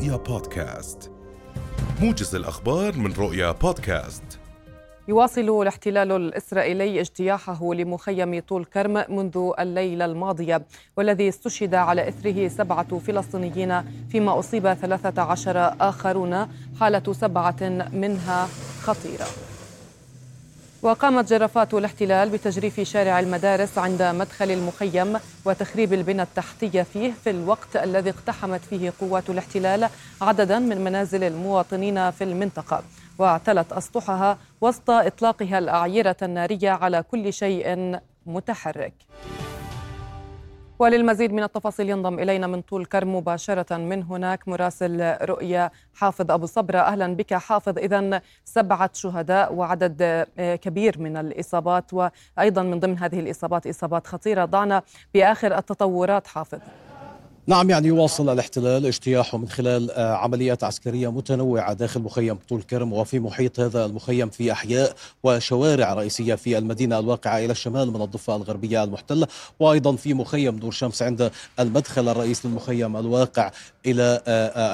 رؤيا 0.00 0.16
بودكاست. 0.16 1.10
موجز 2.00 2.34
الأخبار 2.34 2.96
من 2.96 3.12
رؤيا 3.12 3.52
بودكاست. 3.52 4.22
يواصل 5.08 5.62
الاحتلال 5.62 6.12
الإسرائيلي 6.12 7.00
اجتياحه 7.00 7.74
لمخيم 7.74 8.40
طول 8.40 8.64
كرم 8.64 9.04
منذ 9.08 9.52
الليلة 9.58 10.04
الماضية 10.04 10.66
والذي 10.96 11.28
استشهد 11.28 11.74
على 11.74 12.08
إثره 12.08 12.48
سبعة 12.48 12.98
فلسطينيين 12.98 13.82
فيما 14.10 14.38
أصيب 14.38 14.72
ثلاثة 14.74 15.22
عشر 15.22 15.74
آخرون 15.80 16.46
حالة 16.80 17.12
سبعة 17.12 17.88
منها 17.92 18.48
خطيرة. 18.82 19.26
وقامت 20.82 21.28
جرافات 21.28 21.74
الاحتلال 21.74 22.28
بتجريف 22.28 22.80
شارع 22.80 23.20
المدارس 23.20 23.78
عند 23.78 24.02
مدخل 24.02 24.50
المخيم 24.50 25.18
وتخريب 25.44 25.92
البنى 25.92 26.22
التحتية 26.22 26.82
فيه 26.82 27.12
في 27.24 27.30
الوقت 27.30 27.76
الذي 27.76 28.10
اقتحمت 28.10 28.60
فيه 28.60 28.92
قوات 29.00 29.30
الاحتلال 29.30 29.88
عددا 30.20 30.58
من 30.58 30.84
منازل 30.84 31.24
المواطنين 31.24 32.10
في 32.10 32.24
المنطقة. 32.24 32.82
واعتلت 33.18 33.72
أسطحها 33.72 34.38
وسط 34.60 34.90
إطلاقها 34.90 35.58
الأعيرة 35.58 36.16
النارية 36.22 36.70
على 36.70 37.02
كل 37.02 37.32
شيء 37.32 37.98
متحرك. 38.26 38.94
وللمزيد 40.80 41.32
من 41.32 41.42
التفاصيل 41.42 41.90
ينضم 41.90 42.18
إلينا 42.18 42.46
من 42.46 42.60
طول 42.62 42.84
كرم 42.84 43.16
مباشرة 43.16 43.76
من 43.76 44.02
هناك 44.02 44.48
مراسل 44.48 45.16
رؤيا 45.22 45.70
حافظ 45.94 46.30
أبو 46.30 46.46
صبرة. 46.46 46.78
أهلا 46.78 47.16
بك 47.16 47.34
حافظ. 47.34 47.78
إذا 47.78 48.22
سبعة 48.44 48.90
شهداء 48.94 49.54
وعدد 49.54 50.26
كبير 50.38 50.98
من 50.98 51.16
الإصابات 51.16 51.94
وأيضا 51.94 52.62
من 52.62 52.80
ضمن 52.80 52.98
هذه 52.98 53.20
الإصابات 53.20 53.66
إصابات 53.66 54.06
خطيرة. 54.06 54.44
ضعنا 54.44 54.82
بآخر 55.14 55.58
التطورات 55.58 56.26
حافظ. 56.26 56.58
نعم 57.50 57.70
يعني 57.70 57.88
يواصل 57.88 58.32
الاحتلال 58.32 58.86
اجتياحه 58.86 59.38
من 59.38 59.48
خلال 59.48 59.90
عمليات 59.96 60.64
عسكرية 60.64 61.10
متنوعة 61.12 61.72
داخل 61.72 62.00
مخيم 62.00 62.38
طول 62.48 62.62
كرم 62.62 62.92
وفي 62.92 63.20
محيط 63.20 63.60
هذا 63.60 63.84
المخيم 63.84 64.28
في 64.28 64.52
أحياء 64.52 64.94
وشوارع 65.22 65.94
رئيسية 65.94 66.34
في 66.34 66.58
المدينة 66.58 66.98
الواقعة 66.98 67.38
إلى 67.38 67.52
الشمال 67.52 67.90
من 67.92 68.02
الضفة 68.02 68.36
الغربية 68.36 68.84
المحتلة 68.84 69.26
وأيضا 69.60 69.96
في 69.96 70.14
مخيم 70.14 70.58
نور 70.58 70.70
شمس 70.70 71.02
عند 71.02 71.30
المدخل 71.60 72.08
الرئيسي 72.08 72.48
للمخيم 72.48 72.96
الواقع 72.96 73.50
إلى 73.86 74.22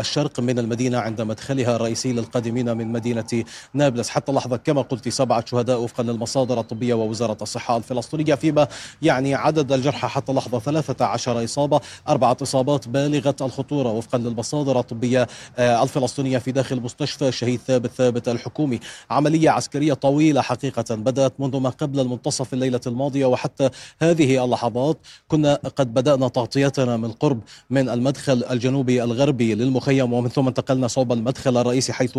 الشرق 0.01 0.41
من 0.41 0.59
المدينة 0.59 0.99
عند 0.99 1.21
مدخلها 1.21 1.77
الرئيسي 1.77 2.13
للقادمين 2.13 2.77
من 2.77 2.93
مدينة 2.93 3.45
نابلس. 3.75 4.09
حتى 4.09 4.33
اللحظة 4.33 4.57
كما 4.57 4.83
قلت 4.83 5.09
سبعة 5.09 5.45
شهداء 5.47 5.81
وفقا 5.81 6.03
للمصادر 6.03 6.61
الطبية 6.61 6.95
ووزارة 6.95 7.39
الصحة 7.43 7.77
الفلسطينية 7.77 8.35
فيما 8.35 8.69
يعني 9.03 9.35
عدد 9.35 9.73
الجرحى 9.73 10.09
حتى 10.09 10.33
اللحظة 10.33 10.59
13 10.59 11.45
إصابة 11.45 11.81
أربعة 12.09 12.37
إصابات 12.43 12.66
إصابات 12.67 12.89
بالغة 12.89 13.36
الخطورة 13.41 13.92
وفقا 13.92 14.19
للمصادر 14.19 14.78
الطبية 14.78 15.27
الفلسطينية 15.59 16.39
في 16.39 16.53
داخل 16.53 16.81
مستشفى 16.81 17.28
الشهيد 17.28 17.61
ثابت 17.67 17.91
ثابت 17.91 18.28
الحكومي. 18.28 18.81
عملية 19.11 19.50
عسكرية 19.50 19.95
طويلة 19.95 20.41
حقيقة 20.42 20.94
بدأت 20.94 21.33
منذ 21.39 21.56
ما 21.56 21.70
قبل 21.70 22.00
المنتصف 22.00 22.53
الليلة 22.53 22.81
الماضية 22.87 23.27
وحتى 23.27 23.70
هذه 24.03 24.44
اللحظات 24.44 24.98
كنا 25.28 25.55
قد 25.55 25.94
بدأنا 25.94 26.28
تغطيتنا 26.28 26.97
من 26.97 27.12
قرب 27.12 27.41
من 27.70 27.89
المدخل 27.89 28.44
الجنوبي 28.50 29.03
الغربي 29.03 29.55
للمخيم. 29.55 30.12
ومن 30.12 30.28
ثم 30.28 30.48
انتقلنا 30.48 30.89
صوب 30.89 31.12
المدخل 31.12 31.56
الرئيسي 31.56 31.92
حيث 31.92 32.19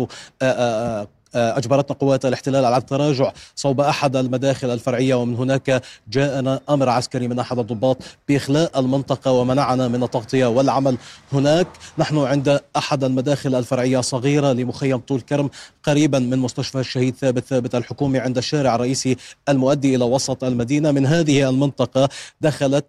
أجبرتنا 1.34 1.96
قوات 1.96 2.24
الاحتلال 2.24 2.64
على 2.64 2.76
التراجع 2.76 3.32
صوب 3.56 3.80
أحد 3.80 4.16
المداخل 4.16 4.70
الفرعية 4.70 5.14
ومن 5.14 5.34
هناك 5.34 5.82
جاءنا 6.10 6.60
أمر 6.70 6.88
عسكري 6.88 7.28
من 7.28 7.38
أحد 7.38 7.58
الضباط 7.58 7.96
بإخلاء 8.28 8.80
المنطقة 8.80 9.32
ومنعنا 9.32 9.88
من 9.88 10.02
التغطية 10.02 10.46
والعمل 10.46 10.96
هناك. 11.32 11.66
نحن 11.98 12.18
عند 12.18 12.60
أحد 12.76 13.04
المداخل 13.04 13.54
الفرعية 13.54 14.00
صغيرة 14.00 14.52
لمخيم 14.52 14.98
طول 14.98 15.20
كرم 15.20 15.50
قريبا 15.82 16.18
من 16.18 16.38
مستشفى 16.38 16.80
الشهيد 16.80 17.14
ثابت 17.14 17.44
ثابت 17.44 17.74
الحكومي 17.74 18.18
عند 18.18 18.38
الشارع 18.38 18.74
الرئيسي 18.74 19.16
المؤدي 19.48 19.94
إلى 19.94 20.04
وسط 20.04 20.44
المدينة. 20.44 20.92
من 20.92 21.06
هذه 21.06 21.48
المنطقة 21.48 22.08
دخلت 22.40 22.84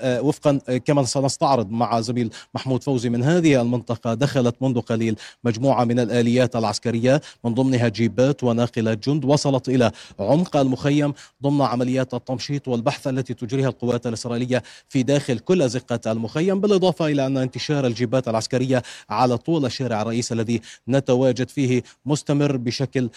وفقا 0.00 0.58
كما 0.84 1.04
سنستعرض 1.04 1.70
مع 1.70 2.00
زميل 2.00 2.30
محمود 2.54 2.82
فوزي 2.82 3.08
من 3.08 3.22
هذه 3.22 3.60
المنطقة 3.60 4.14
دخلت 4.14 4.54
منذ 4.60 4.80
قليل 4.80 5.16
مجموعة 5.44 5.84
من 5.84 6.00
الآليات 6.00 6.56
العسكرية 6.56 7.20
من 7.44 7.54
ضمنها 7.62 7.88
جيبات 7.88 8.44
وناقلات 8.44 9.08
جند 9.08 9.24
وصلت 9.24 9.68
إلى 9.68 9.92
عمق 10.20 10.56
المخيم 10.56 11.12
ضمن 11.42 11.62
عمليات 11.62 12.14
التمشيط 12.14 12.68
والبحث 12.68 13.06
التي 13.06 13.34
تجريها 13.34 13.68
القوات 13.68 14.06
الإسرائيلية 14.06 14.62
في 14.88 15.02
داخل 15.02 15.38
كل 15.38 15.62
أزقة 15.62 16.12
المخيم 16.12 16.60
بالإضافة 16.60 17.06
إلى 17.06 17.26
أن 17.26 17.36
انتشار 17.36 17.86
الجيبات 17.86 18.28
العسكرية 18.28 18.82
على 19.10 19.36
طول 19.36 19.66
الشارع 19.66 20.02
الرئيسي 20.02 20.34
الذي 20.34 20.60
نتواجد 20.88 21.48
فيه 21.48 21.82
مستمر 22.06 22.56
بشكل 22.56 23.10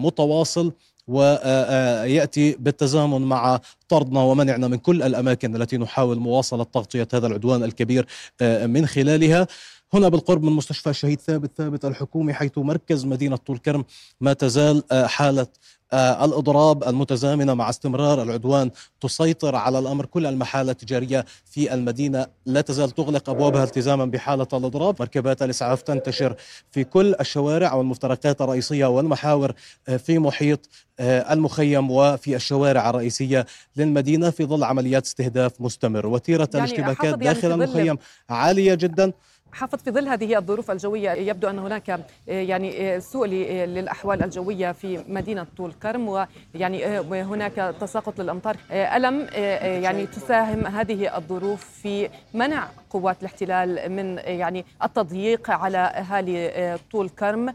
متواصل 0.00 0.72
وياتي 1.08 2.56
بالتزامن 2.58 3.22
مع 3.22 3.60
طردنا 3.88 4.20
ومنعنا 4.20 4.68
من 4.68 4.76
كل 4.76 5.02
الأماكن 5.02 5.56
التي 5.56 5.78
نحاول 5.78 6.18
مواصلة 6.18 6.64
تغطية 6.64 7.08
هذا 7.14 7.26
العدوان 7.26 7.62
الكبير 7.64 8.06
من 8.42 8.86
خلالها. 8.86 9.46
هنا 9.94 10.08
بالقرب 10.08 10.42
من 10.42 10.52
مستشفى 10.52 10.90
الشهيد 10.90 11.20
ثابت 11.20 11.50
ثابت 11.56 11.84
الحكومي 11.84 12.34
حيث 12.34 12.58
مركز 12.58 13.04
مدينة 13.04 13.36
طول 13.36 13.58
كرم 13.58 13.84
ما 14.20 14.32
تزال 14.32 14.84
حالة 14.92 15.46
الإضراب 15.94 16.84
المتزامنة 16.84 17.54
مع 17.54 17.70
استمرار 17.70 18.22
العدوان 18.22 18.70
تسيطر 19.00 19.56
على 19.56 19.78
الأمر. 19.78 20.06
كل 20.06 20.26
المحال 20.26 20.70
التجارية 20.70 21.24
في 21.44 21.74
المدينة 21.74 22.26
لا 22.46 22.60
تزال 22.60 22.90
تغلق 22.90 23.30
أبوابها 23.30 23.64
التزاما 23.64 24.04
بحالة 24.04 24.46
الإضراب. 24.52 24.96
مركبات 25.00 25.42
الإسعاف 25.42 25.82
تنتشر 25.82 26.34
في 26.70 26.84
كل 26.84 27.14
الشوارع 27.20 27.74
والمفترقات 27.74 28.40
الرئيسية 28.40 28.86
والمحاور 28.86 29.52
في 29.98 30.18
محيط 30.18 30.68
المخيم 31.00 31.90
وفي 31.90 32.36
الشوارع 32.36 32.90
الرئيسية 32.90 33.46
للمدينة 33.76 34.30
في 34.30 34.44
ظل 34.44 34.64
عمليات 34.64 35.04
استهداف 35.04 35.60
مستمر. 35.60 36.06
وتيرة 36.06 36.48
يعني 36.54 36.66
الاشتباكات 36.66 37.18
داخل 37.18 37.50
يعني 37.50 37.64
المخيم 37.64 37.98
عالية 38.28 38.74
جدا. 38.74 39.12
حافظ 39.52 39.78
في 39.78 39.90
ظل 39.90 40.08
هذه 40.08 40.38
الظروف 40.38 40.70
الجوية 40.70 41.10
يبدو 41.10 41.48
أن 41.50 41.58
هناك 41.58 42.00
يعني 42.26 43.00
سوء 43.00 43.26
للأحوال 43.26 44.22
الجوية 44.22 44.72
في 44.72 45.04
مدينة 45.08 45.46
طول 45.56 45.72
كرم 45.72 46.08
ويعني 46.08 46.84
هناك 47.00 47.74
تساقط 47.80 48.20
للأمطار. 48.20 48.56
ألم 48.70 49.26
يعني 49.82 50.06
تساهم 50.06 50.66
هذه 50.66 51.16
الظروف 51.16 51.64
في 51.64 52.08
منع 52.34 52.68
قوات 52.90 53.16
الاحتلال 53.20 53.92
من 53.92 54.18
يعني 54.18 54.64
التضييق 54.82 55.50
على 55.50 55.78
أهالي 55.78 56.78
طول 56.92 57.08
كرم 57.08 57.54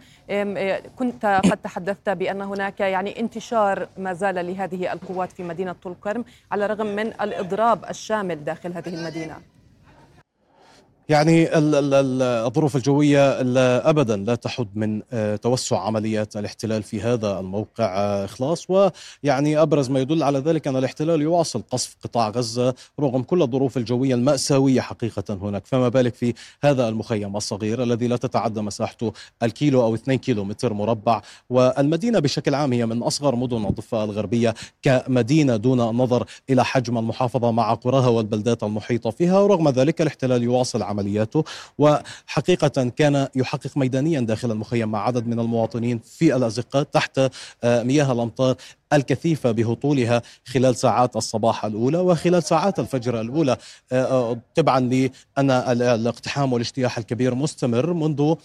كنت 0.96 1.42
قد 1.52 1.58
تحدثت 1.58 2.10
بأن 2.10 2.42
هناك 2.42 2.80
يعني 2.80 3.20
انتشار 3.20 3.88
ما 3.98 4.14
زال 4.14 4.36
لهذه 4.36 4.94
القوات 4.94 5.32
في 5.32 5.44
مدينة 5.44 5.76
طول 5.84 5.96
كرم 6.04 6.26
على 6.52 6.66
الرغم 6.66 6.88
من 6.88 7.08
الإضراب 7.08 7.86
الشامل 7.90 8.44
داخل 8.44 8.74
هذه 8.74 8.90
المدينة. 8.90 9.55
يعني 11.10 11.48
الظروف 11.54 12.76
الجوية 12.76 13.42
أبدا 13.90 14.18
لا 14.18 14.36
تحد 14.36 14.68
من 14.76 15.02
توسع 15.42 15.80
عمليات 15.80 16.38
الاحتلال 16.38 16.84
في 16.84 17.02
هذا 17.02 17.40
الموقع 17.40 17.86
إخلاص. 18.26 18.68
ويعني 18.70 19.62
أبرز 19.62 19.90
ما 19.90 20.00
يدل 20.00 20.24
على 20.24 20.40
ذلك 20.40 20.68
أن 20.68 20.76
الاحتلال 20.76 21.22
يواصل 21.22 21.62
قصف 21.72 21.96
قطاع 22.04 22.30
غزة 22.30 22.74
رغم 23.00 23.24
كل 23.24 23.42
الظروف 23.42 23.78
الجوية 23.78 24.16
المأساوية 24.16 24.82
حقيقة 24.82 25.34
هناك. 25.34 25.66
فما 25.66 25.90
بالك 25.90 26.16
في 26.16 26.34
هذا 26.64 26.90
المخيم 26.90 27.38
الصغير 27.38 27.84
الذي 27.84 28.08
لا 28.08 28.18
تتعدى 28.18 28.62
مساحته 28.62 29.14
الكيلو 29.44 29.84
أو 29.84 29.96
2 29.96 30.18
كيلو 30.18 30.44
متر 30.44 30.74
مربع؟ 30.74 31.22
والمدينة 31.50 32.20
بشكل 32.20 32.56
عام 32.56 32.74
هي 32.74 32.86
من 32.86 33.04
أصغر 33.04 33.36
مدن 33.36 33.66
الضفة 33.66 34.04
الغربية 34.04 34.54
كمدينة 34.82 35.56
دون 35.56 35.90
النظر 35.90 36.26
إلى 36.50 36.66
حجم 36.66 36.98
المحافظة 36.98 37.52
مع 37.52 37.74
قراها 37.74 38.08
والبلدات 38.08 38.64
المحيطة 38.64 39.10
فيها. 39.10 39.40
ورغم 39.40 39.70
ذلك 39.70 40.02
الاحتلال 40.02 40.44
يواصل 40.44 40.84
عملياته 41.00 41.44
وحقيقة 41.78 42.90
كان 42.96 43.28
يحقق 43.36 43.78
ميدانيا 43.78 44.20
داخل 44.20 44.52
المخيم 44.52 44.92
مع 44.92 45.08
عدد 45.08 45.28
من 45.28 45.40
المواطنين 45.40 46.00
في 46.00 46.36
الأزقة 46.36 46.84
تحت 46.84 47.22
مياه 47.64 48.12
الأمطار 48.12 48.56
الكثيفة 48.94 49.52
بهطولها 49.52 50.22
خلال 50.46 50.76
ساعات 50.76 51.16
الصباح 51.16 51.66
الأولى 51.66 51.98
وخلال 51.98 52.44
ساعات 52.44 52.80
الفجر 52.80 53.22
الأولى. 53.22 53.58
تبعا 54.56 54.80
لأن 54.80 55.52
الاقتحام 55.82 56.54
والاجتياح 56.54 56.98
الكبير 56.98 57.36
مستمر 57.36 57.94
منذ 57.94 58.36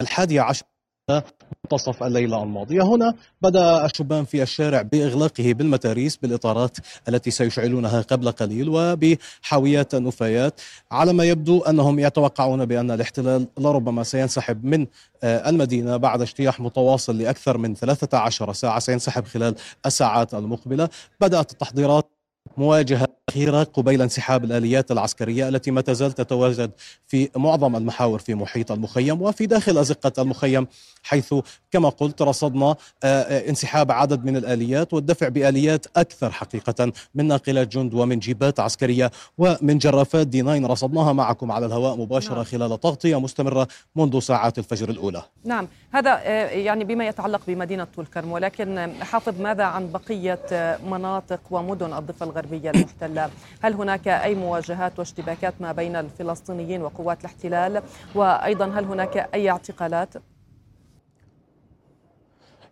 الحادية 0.00 0.40
عشر 0.40 0.64
منتصف 1.10 2.02
الليلة 2.02 2.42
الماضية. 2.42 2.82
هنا 2.82 3.14
بدأ 3.42 3.84
الشبان 3.84 4.24
في 4.24 4.42
الشارع 4.42 4.82
بإغلاقه 4.82 5.52
بالمتاريس 5.52 6.16
بالإطارات 6.16 6.76
التي 7.08 7.30
سيشعلونها 7.30 8.00
قبل 8.00 8.30
قليل 8.30 8.68
وبحاويات 8.68 9.94
النفايات 9.94 10.60
على 10.90 11.12
ما 11.12 11.24
يبدو 11.24 11.62
أنهم 11.62 11.98
يتوقعون 11.98 12.64
بأن 12.64 12.90
الاحتلال 12.90 13.46
لربما 13.58 14.02
سينسحب 14.02 14.64
من 14.64 14.86
المدينة 15.24 15.96
بعد 15.96 16.20
اجتياح 16.22 16.60
متواصل 16.60 17.18
لأكثر 17.18 17.58
من 17.58 17.74
13 17.74 18.52
ساعة 18.52 18.78
سينسحب 18.78 19.24
خلال 19.24 19.54
الساعات 19.86 20.34
المقبلة. 20.34 20.88
بدأت 21.20 21.52
التحضيرات 21.52 22.10
مواجهة 22.56 23.08
الأخيرة 23.28 23.62
قبيل 23.62 24.02
انسحاب 24.02 24.44
الآليات 24.44 24.90
العسكرية 24.90 25.48
التي 25.48 25.70
ما 25.70 25.80
تزال 25.80 26.12
تتواجد 26.12 26.70
في 27.06 27.28
معظم 27.36 27.76
المحاور 27.76 28.18
في 28.18 28.34
محيط 28.34 28.72
المخيم 28.72 29.22
وفي 29.22 29.46
داخل 29.46 29.78
أزقة 29.78 30.12
المخيم 30.22 30.66
حيث 31.02 31.34
كما 31.70 31.88
قلت 31.88 32.22
رصدنا 32.22 32.66
آه، 32.66 32.76
آه، 33.04 33.48
انسحاب 33.48 33.92
عدد 33.92 34.24
من 34.24 34.36
الآليات 34.36 34.94
والدفع 34.94 35.28
بآليات 35.28 35.86
أكثر 35.96 36.30
حقيقة 36.30 36.92
من 37.14 37.28
ناقلات 37.28 37.68
جند 37.68 37.94
ومن 37.94 38.18
جيبات 38.18 38.60
عسكرية 38.60 39.10
ومن 39.38 39.78
جرافات 39.78 40.26
دي 40.26 40.42
9 40.42 40.66
رصدناها 40.66 41.12
معكم 41.12 41.52
على 41.52 41.66
الهواء 41.66 41.96
مباشرة 41.96 42.34
نعم. 42.34 42.44
خلال 42.44 42.80
تغطية 42.80 43.20
مستمرة 43.20 43.68
منذ 43.96 44.20
ساعات 44.20 44.58
الفجر 44.58 44.88
الأولى. 44.90 45.22
نعم 45.44 45.68
هذا 45.92 46.10
آه، 46.10 46.48
يعني 46.48 46.84
بما 46.84 47.08
يتعلق 47.08 47.40
بمدينة 47.46 47.86
طول 47.96 48.06
كرم 48.06 48.32
ولكن 48.32 48.92
حافظ 49.00 49.40
ماذا 49.40 49.64
عن 49.64 49.92
بقية 49.92 50.78
مناطق 50.90 51.40
ومدن 51.50 51.92
الضفة 51.92 52.26
الغربية 52.26 52.70
المحتلة؟ 52.70 53.13
هل 53.62 53.74
هناك 53.74 54.08
أي 54.08 54.34
مواجهات 54.34 54.98
واشتباكات 54.98 55.54
ما 55.60 55.72
بين 55.72 55.96
الفلسطينيين 55.96 56.82
وقوات 56.82 57.20
الاحتلال؟ 57.20 57.82
وأيضا 58.14 58.66
هل 58.66 58.84
هناك 58.84 59.16
أي 59.34 59.50
اعتقالات؟ 59.50 60.14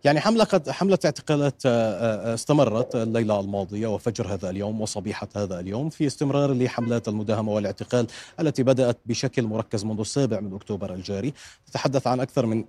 يعني 0.04 0.20
حملة 0.20 0.44
قد 0.44 0.70
حملة 0.70 0.98
اعتقالات 1.04 1.62
آه، 1.66 1.70
آه، 1.70 2.34
استمرت 2.34 2.96
الليلة 2.96 3.40
الماضية 3.40 3.86
وفجر 3.86 4.34
هذا 4.34 4.50
اليوم 4.50 4.80
وصبيحة 4.80 5.28
هذا 5.36 5.60
اليوم 5.60 5.90
في 5.90 6.06
استمرار 6.06 6.52
لحملات 6.52 7.08
المداهمة 7.08 7.52
والاعتقال 7.52 8.06
التي 8.40 8.62
بدأت 8.62 8.98
بشكل 9.06 9.42
مركز 9.42 9.84
منذ 9.84 10.00
السابع 10.00 10.40
من 10.40 10.54
أكتوبر 10.54 10.94
الجاري. 10.94 11.32
تتحدث 11.66 12.06
عن 12.06 12.20
أكثر 12.20 12.46
من 12.46 12.64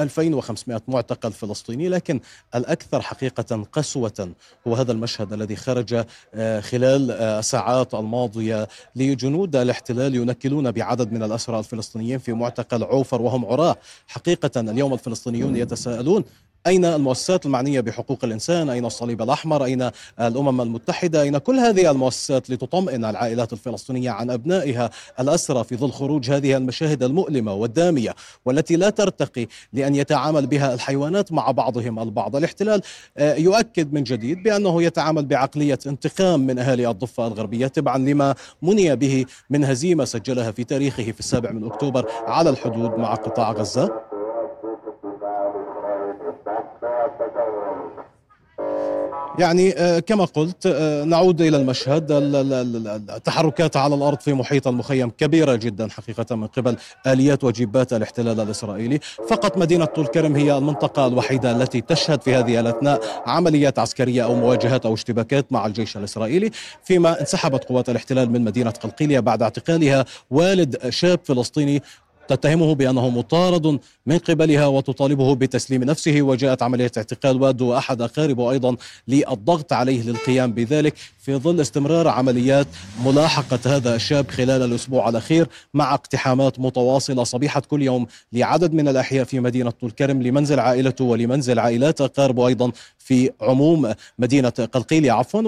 2500 0.00 0.82
معتقل 0.88 1.32
فلسطيني 1.32 1.88
لكن 1.88 2.20
الأكثر 2.54 3.00
حقيقة 3.00 3.64
قسوة 3.72 4.32
هو 4.66 4.74
هذا 4.74 4.92
المشهد 4.92 5.32
الذي 5.32 5.56
خرج 5.56 6.04
آه، 6.34 6.60
خلال 6.60 7.10
الساعات 7.10 7.94
الماضية 7.94 8.68
لجنود 8.96 9.56
الاحتلال 9.56 10.14
ينكلون 10.14 10.70
بعدد 10.70 11.12
من 11.12 11.22
الأسرى 11.22 11.58
الفلسطينيين 11.58 12.18
في 12.18 12.32
معتقل 12.32 12.84
عوفر 12.84 13.22
وهم 13.22 13.44
عراة. 13.44 13.76
حقيقة 14.06 14.60
اليوم 14.60 14.94
الفلسطينيون 14.94 15.56
يتساءلون 15.56 16.24
أين 16.66 16.84
المؤسسات 16.84 17.46
المعنية 17.46 17.80
بحقوق 17.80 18.24
الإنسان؟ 18.24 18.70
أين 18.70 18.84
الصليب 18.84 19.22
الأحمر؟ 19.22 19.64
أين 19.64 19.90
الأمم 20.20 20.60
المتحدة؟ 20.60 21.22
أين 21.22 21.38
كل 21.38 21.58
هذه 21.58 21.90
المؤسسات 21.90 22.50
لتطمئن 22.50 23.04
العائلات 23.04 23.52
الفلسطينية 23.52 24.10
عن 24.10 24.30
أبنائها 24.30 24.90
الأسرى 25.20 25.64
في 25.64 25.76
ظل 25.76 25.90
خروج 25.90 26.30
هذه 26.30 26.56
المشاهد 26.56 27.02
المؤلمة 27.02 27.52
والدامية 27.54 28.14
والتي 28.44 28.76
لا 28.76 28.90
ترتقي 28.90 29.46
لأن 29.72 29.94
يتعامل 29.94 30.46
بها 30.46 30.74
الحيوانات 30.74 31.32
مع 31.32 31.50
بعضهم 31.50 31.98
البعض. 31.98 32.36
الاحتلال 32.36 32.82
آه، 33.18 33.34
يؤكد 33.34 33.92
من 33.92 34.02
جديد 34.02 34.42
بأنه 34.42 34.82
يتعامل 34.82 35.26
بعقلية 35.26 35.78
انتقام 35.86 36.40
من 36.40 36.58
أهالي 36.58 36.90
الضفة 36.90 37.26
الغربية 37.26 37.66
تبعا 37.66 37.98
لما 37.98 38.34
مني 38.62 38.96
به 38.96 39.24
من 39.50 39.64
هزيمة 39.64 40.04
سجلها 40.04 40.50
في 40.50 40.64
تاريخه 40.64 41.12
في 41.12 41.20
السابع 41.20 41.50
من 41.50 41.64
أكتوبر 41.64 42.06
على 42.26 42.50
الحدود 42.50 42.98
مع 42.98 43.14
قطاع 43.14 43.52
غزة. 43.52 44.07
يعني 49.38 49.74
آه، 49.76 49.98
كما 49.98 50.24
قلت 50.24 50.66
آه، 50.66 51.04
نعود 51.04 51.40
إلى 51.40 51.56
المشهد. 51.56 52.06
التحركات 53.10 53.76
على 53.76 53.94
الأرض 53.94 54.20
في 54.20 54.32
محيط 54.32 54.68
المخيم 54.68 55.10
كبيرة 55.10 55.54
جدا 55.54 55.88
حقيقة 55.88 56.36
من 56.36 56.46
قبل 56.46 56.76
آليات 57.06 57.44
وجيبات 57.44 57.92
الاحتلال 57.92 58.40
الإسرائيلي. 58.40 58.98
فقط 59.28 59.58
مدينة 59.58 59.84
طول 59.84 60.06
كرم 60.06 60.36
هي 60.36 60.58
المنطقة 60.58 61.06
الوحيدة 61.06 61.50
التي 61.50 61.80
تشهد 61.80 62.22
في 62.22 62.34
هذه 62.34 62.60
الأثناء 62.60 63.00
عمليات 63.26 63.78
عسكرية 63.78 64.24
أو 64.24 64.34
مواجهات 64.34 64.86
أو 64.86 64.94
اشتباكات 64.94 65.52
مع 65.52 65.66
الجيش 65.66 65.96
الإسرائيلي. 65.96 66.50
فيما 66.84 67.20
انسحبت 67.20 67.64
قوات 67.64 67.88
الاحتلال 67.88 68.30
من 68.32 68.44
مدينة 68.44 68.70
قلقيلية 68.70 69.20
بعد 69.20 69.42
اعتقالها 69.42 70.04
والد 70.30 70.88
شاب 70.88 71.20
فلسطيني 71.24 71.82
تتهمه 72.28 72.74
بأنه 72.74 73.08
مطارد 73.08 73.78
من 74.06 74.18
قبلها 74.18 74.66
وتطالبه 74.66 75.34
بتسليم 75.34 75.84
نفسه 75.84 76.22
وجاءت 76.22 76.62
عملية 76.62 76.92
اعتقال 76.96 77.42
واد 77.42 77.60
وأحد 77.62 78.02
أقاربه 78.02 78.50
أيضا 78.50 78.76
للضغط 79.08 79.72
عليه 79.72 80.02
للقيام 80.02 80.52
بذلك. 80.52 80.94
في 81.28 81.36
ظل 81.36 81.60
استمرار 81.60 82.08
عمليات 82.08 82.66
ملاحقة 83.04 83.58
هذا 83.66 83.94
الشاب 83.94 84.30
خلال 84.30 84.62
الأسبوع 84.62 85.08
الأخير 85.08 85.46
مع 85.74 85.94
اقتحامات 85.94 86.60
متواصلة 86.60 87.24
صبيحة 87.24 87.60
كل 87.60 87.82
يوم 87.82 88.06
لعدد 88.32 88.72
من 88.72 88.88
الأحياء 88.88 89.24
في 89.24 89.40
مدينة 89.40 89.70
طول 89.70 89.90
كرم 89.90 90.22
لمنزل 90.22 90.60
عائلته 90.60 91.04
ولمنزل 91.04 91.58
عائلات 91.58 92.00
أقاربه 92.00 92.46
أيضا 92.46 92.72
في 92.98 93.30
عموم 93.40 93.94
مدينة 94.18 94.48
قلقيلية 94.48 95.12
عفوا 95.12 95.40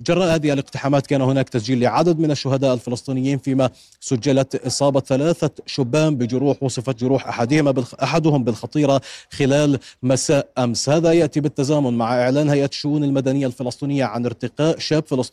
وجراء 0.00 0.34
هذه 0.34 0.52
الاقتحامات 0.52 1.06
كان 1.06 1.20
هناك 1.20 1.48
تسجيل 1.48 1.80
لعدد 1.80 2.18
من 2.18 2.30
الشهداء 2.30 2.74
الفلسطينيين 2.74 3.38
فيما 3.38 3.70
سجلت 4.00 4.66
إصابة 4.66 5.00
ثلاثة 5.00 5.50
شبان 5.66 6.16
بجروح 6.16 6.62
وصفت 6.62 6.98
جروح 6.98 7.28
أحدهما. 7.28 7.84
أحدهم 8.02 8.44
بالخطيرة 8.44 9.00
خلال 9.30 9.78
مساء 10.02 10.48
أمس 10.58 10.88
هذا 10.88 11.12
يأتي 11.12 11.40
بالتزامن 11.40 11.94
مع 11.94 12.22
إعلان 12.22 12.50
هيئة 12.50 12.68
الشؤون 12.68 13.04
المدنية 13.04 13.46
الفلسطينية 13.46 14.04
عن 14.04 14.26
ارتقاء 14.26 14.78
شاب 14.78 15.04
فلسطيني 15.06 15.23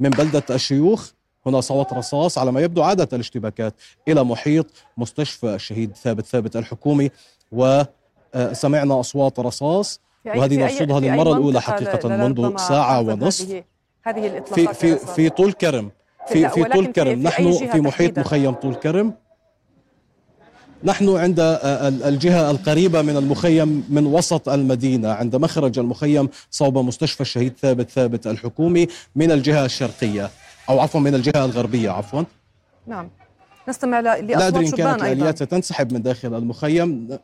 من 0.00 0.10
بلدة 0.10 0.42
الشيوخ. 0.50 1.10
هنا 1.46 1.60
صوت 1.60 1.92
رصاص 1.92 2.38
على 2.38 2.52
ما 2.52 2.60
يبدو 2.60 2.82
عادت 2.82 3.14
الاشتباكات 3.14 3.74
إلى 4.08 4.24
محيط 4.24 4.66
مستشفى 4.96 5.54
الشهيد 5.54 5.96
ثابت 5.96 6.26
ثابت 6.26 6.56
الحكومي. 6.56 7.10
وسمعنا 7.52 9.00
أصوات 9.00 9.40
رصاص 9.40 10.00
وهذه 10.26 10.56
نرصدها 10.56 11.00
للمرة 11.00 11.32
الأولى 11.32 11.60
حقيقة 11.60 12.08
منذ 12.08 12.56
ساعة 12.56 13.00
ونصف. 13.00 13.62
هذه 14.04 14.26
الإطلاقات 14.26 14.76
في 14.76 14.96
في 14.96 15.06
في 15.06 15.30
طول 15.30 15.52
كرم. 15.52 15.90
في 16.26 16.48
في 16.48 16.64
طول 16.64 16.86
كرم. 16.86 17.22
نحن 17.22 17.52
في 17.52 17.80
محيط 17.80 18.18
مخيم 18.18 18.52
طول 18.52 18.74
كرم. 18.74 19.14
نحن 20.84 21.16
عند 21.16 21.40
الجهة 22.04 22.50
القريبة 22.50 23.02
من 23.02 23.16
المخيم 23.16 23.84
من 23.88 24.06
وسط 24.06 24.48
المدينة 24.48 25.08
عند 25.08 25.36
مخرج 25.36 25.78
المخيم 25.78 26.28
صوب 26.50 26.78
مستشفى 26.78 27.20
الشهيد 27.20 27.52
ثابت 27.62 27.90
ثابت 27.90 28.26
الحكومي 28.26 28.86
من 29.16 29.32
الجهة 29.32 29.64
الشرقية 29.64 30.30
أو 30.68 30.80
عفوا 30.80 31.00
من 31.00 31.14
الجهة 31.14 31.44
الغربية 31.44 31.90
عفوا. 31.90 32.22
نعم. 32.86 33.10
نستمع 33.68 34.00
لأصوات 34.00 34.30
لا 34.30 34.48
أدري 34.48 34.66
إن 34.66 34.72
كانت 34.72 35.02
الآليات 35.02 35.42
ستنسحب 35.42 35.92
من 35.92 36.02
داخل 36.02 36.34
المخيم. 36.34 37.18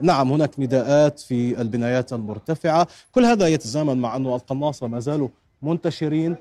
نعم 0.00 0.32
هناك 0.32 0.50
نداءات 0.58 1.20
في 1.20 1.60
البنايات 1.60 2.12
المرتفعة. 2.12 2.86
كل 3.12 3.24
هذا 3.24 3.46
يتزامن 3.46 3.98
مع 3.98 4.16
أنه 4.16 4.36
القناصة 4.36 4.86
ما 4.86 5.00
زالوا 5.00 5.28
منتشرين 5.62 6.36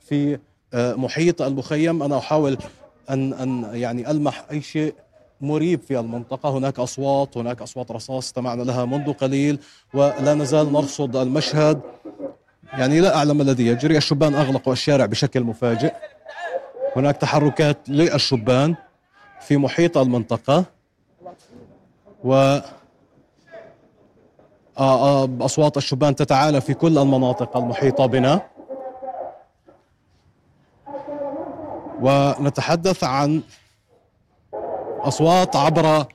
في 0.00 0.38
آه، 0.74 0.94
محيط 0.94 1.42
المخيم. 1.42 2.02
أنا 2.02 2.18
أحاول 2.18 2.58
أن 3.10 3.32
أن 3.32 3.70
يعني 3.72 4.10
ألمح 4.10 4.44
أي 4.50 4.60
شيء 4.60 4.94
مريب 5.40 5.82
في 5.82 6.00
المنطقة. 6.00 6.50
هناك 6.50 6.78
أصوات 6.78 7.36
هناك 7.36 7.62
أصوات 7.62 7.90
رصاص 7.90 8.24
استمعنا 8.24 8.62
لها 8.62 8.84
منذ 8.84 9.12
قليل 9.12 9.58
ولا 9.94 10.34
نزال 10.34 10.72
نرصد 10.72 11.16
المشهد. 11.16 11.80
يعني 12.72 13.00
لا 13.00 13.16
أعلم 13.16 13.40
الذي 13.40 13.66
يجري. 13.66 13.96
الشبان 13.96 14.34
أغلقوا 14.34 14.72
الشارع 14.72 15.06
بشكل 15.06 15.44
مفاجئ. 15.44 15.92
هناك 16.96 17.16
تحركات 17.16 17.78
للشبان 17.88 18.74
في 19.40 19.56
محيط 19.56 19.98
المنطقة. 19.98 20.64
و 22.24 22.58
آه، 24.78 25.24
آه، 25.24 25.28
أصوات 25.40 25.76
الشبان 25.76 26.14
تتعالى 26.14 26.60
في 26.60 26.74
كل 26.74 26.98
المناطق 26.98 27.56
المحيطة 27.56 28.06
بنا. 28.06 28.40
ونتحدث 32.00 33.04
عن 33.04 33.42
أصوات 34.98 35.56
عبر 35.56 36.06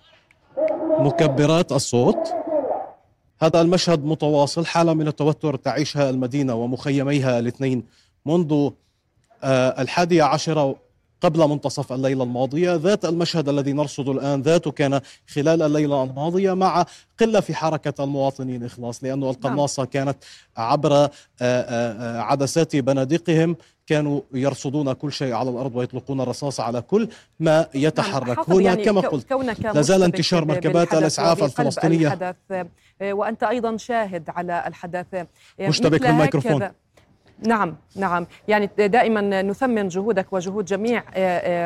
مكبرات 1.00 1.72
الصوت. 1.72 2.34
هذا 3.42 3.62
المشهد 3.62 4.06
متواصل 4.06 4.66
حالة 4.66 4.94
من 4.94 5.08
التوتر 5.08 5.56
تعيشها 5.56 6.10
المدينة 6.10 6.56
ومخيميها 6.56 7.40
الاثنين 7.40 7.84
منذ 8.26 8.70
آه، 9.44 9.82
الحادية 9.82 10.24
عشرة 10.24 10.76
قبل 11.22 11.50
منتصف 11.50 11.94
الليلة 11.94 12.24
الماضية. 12.24 12.76
ذات 12.76 13.06
المشهد 13.06 13.50
الذي 13.50 13.74
نرصده 13.74 14.12
الآن 14.12 14.42
ذاته 14.42 14.72
كان 14.72 15.02
خلال 15.28 15.62
الليلة 15.62 16.04
الماضية 16.04 16.54
مع 16.54 16.86
قلة 17.20 17.40
في 17.40 17.56
حركة 17.56 18.04
المواطنين 18.04 18.64
إخلاص 18.64 19.04
لأن 19.04 19.24
القناصة 19.24 19.84
نعم. 19.84 19.90
كانت 19.90 20.18
عبر 20.58 20.94
آه، 20.96 21.10
آه، 21.42 22.22
عدسات 22.22 22.76
بنادقهم. 22.76 23.56
كانوا 23.88 24.22
يرصدون 24.34 24.94
كل 24.94 25.12
شيء 25.12 25.34
على 25.34 25.50
الأرض 25.50 25.76
ويطلقون 25.76 26.22
الرصاص 26.22 26.60
على 26.60 26.82
كل 26.82 27.10
ما 27.40 27.68
يتحرك 27.74 28.38
نعم 28.38 28.58
هنا 28.58 28.62
يعني 28.62 28.84
كما 28.84 29.02
قلت. 29.02 29.34
لا 29.64 29.82
زال 29.82 30.04
انتشار 30.04 30.46
مركبات 30.46 30.94
الأسعاف 30.94 31.44
الفلسطينية. 31.44 32.08
الحدث. 32.14 32.36
وأنت 33.02 33.44
أيضا 33.44 33.78
شاهد 33.78 34.30
على 34.30 34.64
الحدث. 34.68 35.26
مشتبك 35.60 36.02
بالميكروفون 36.02 36.70
نعم 37.40 37.76
نعم. 37.96 38.28
يعني 38.48 38.70
دائما 38.78 39.42
نثمن 39.42 39.88
جهودك 39.88 40.34
وجهود 40.34 40.66
جميع 40.66 41.04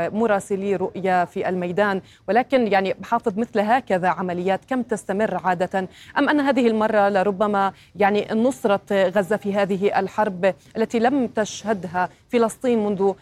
مراسلي 0.09 0.75
رؤيا 0.75 1.25
في 1.25 1.49
الميدان. 1.49 2.01
ولكن 2.27 2.67
يعني 2.67 2.95
حافظ 3.03 3.37
مثل 3.37 3.59
هكذا 3.59 4.07
عمليات 4.07 4.59
كم 4.67 4.81
تستمر 4.81 5.41
عادة؟ 5.43 5.87
أم 6.17 6.29
أن 6.29 6.39
هذه 6.39 6.67
المرة 6.67 7.09
لربما 7.09 7.73
يعني 7.95 8.27
نصرة 8.31 8.81
غزة 8.91 9.37
في 9.37 9.53
هذه 9.53 9.99
الحرب 9.99 10.53
التي 10.77 10.99
لم 10.99 11.27
تشهدها 11.27 12.09
فلسطين 12.29 12.85
منذ 12.85 13.13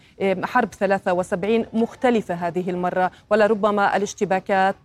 حرب 0.44 0.74
73 0.74 1.66
مختلفة 1.72 2.34
هذه 2.34 2.70
المرة؟ 2.70 3.10
ولربما 3.30 3.96
الاشتباكات 3.96 4.76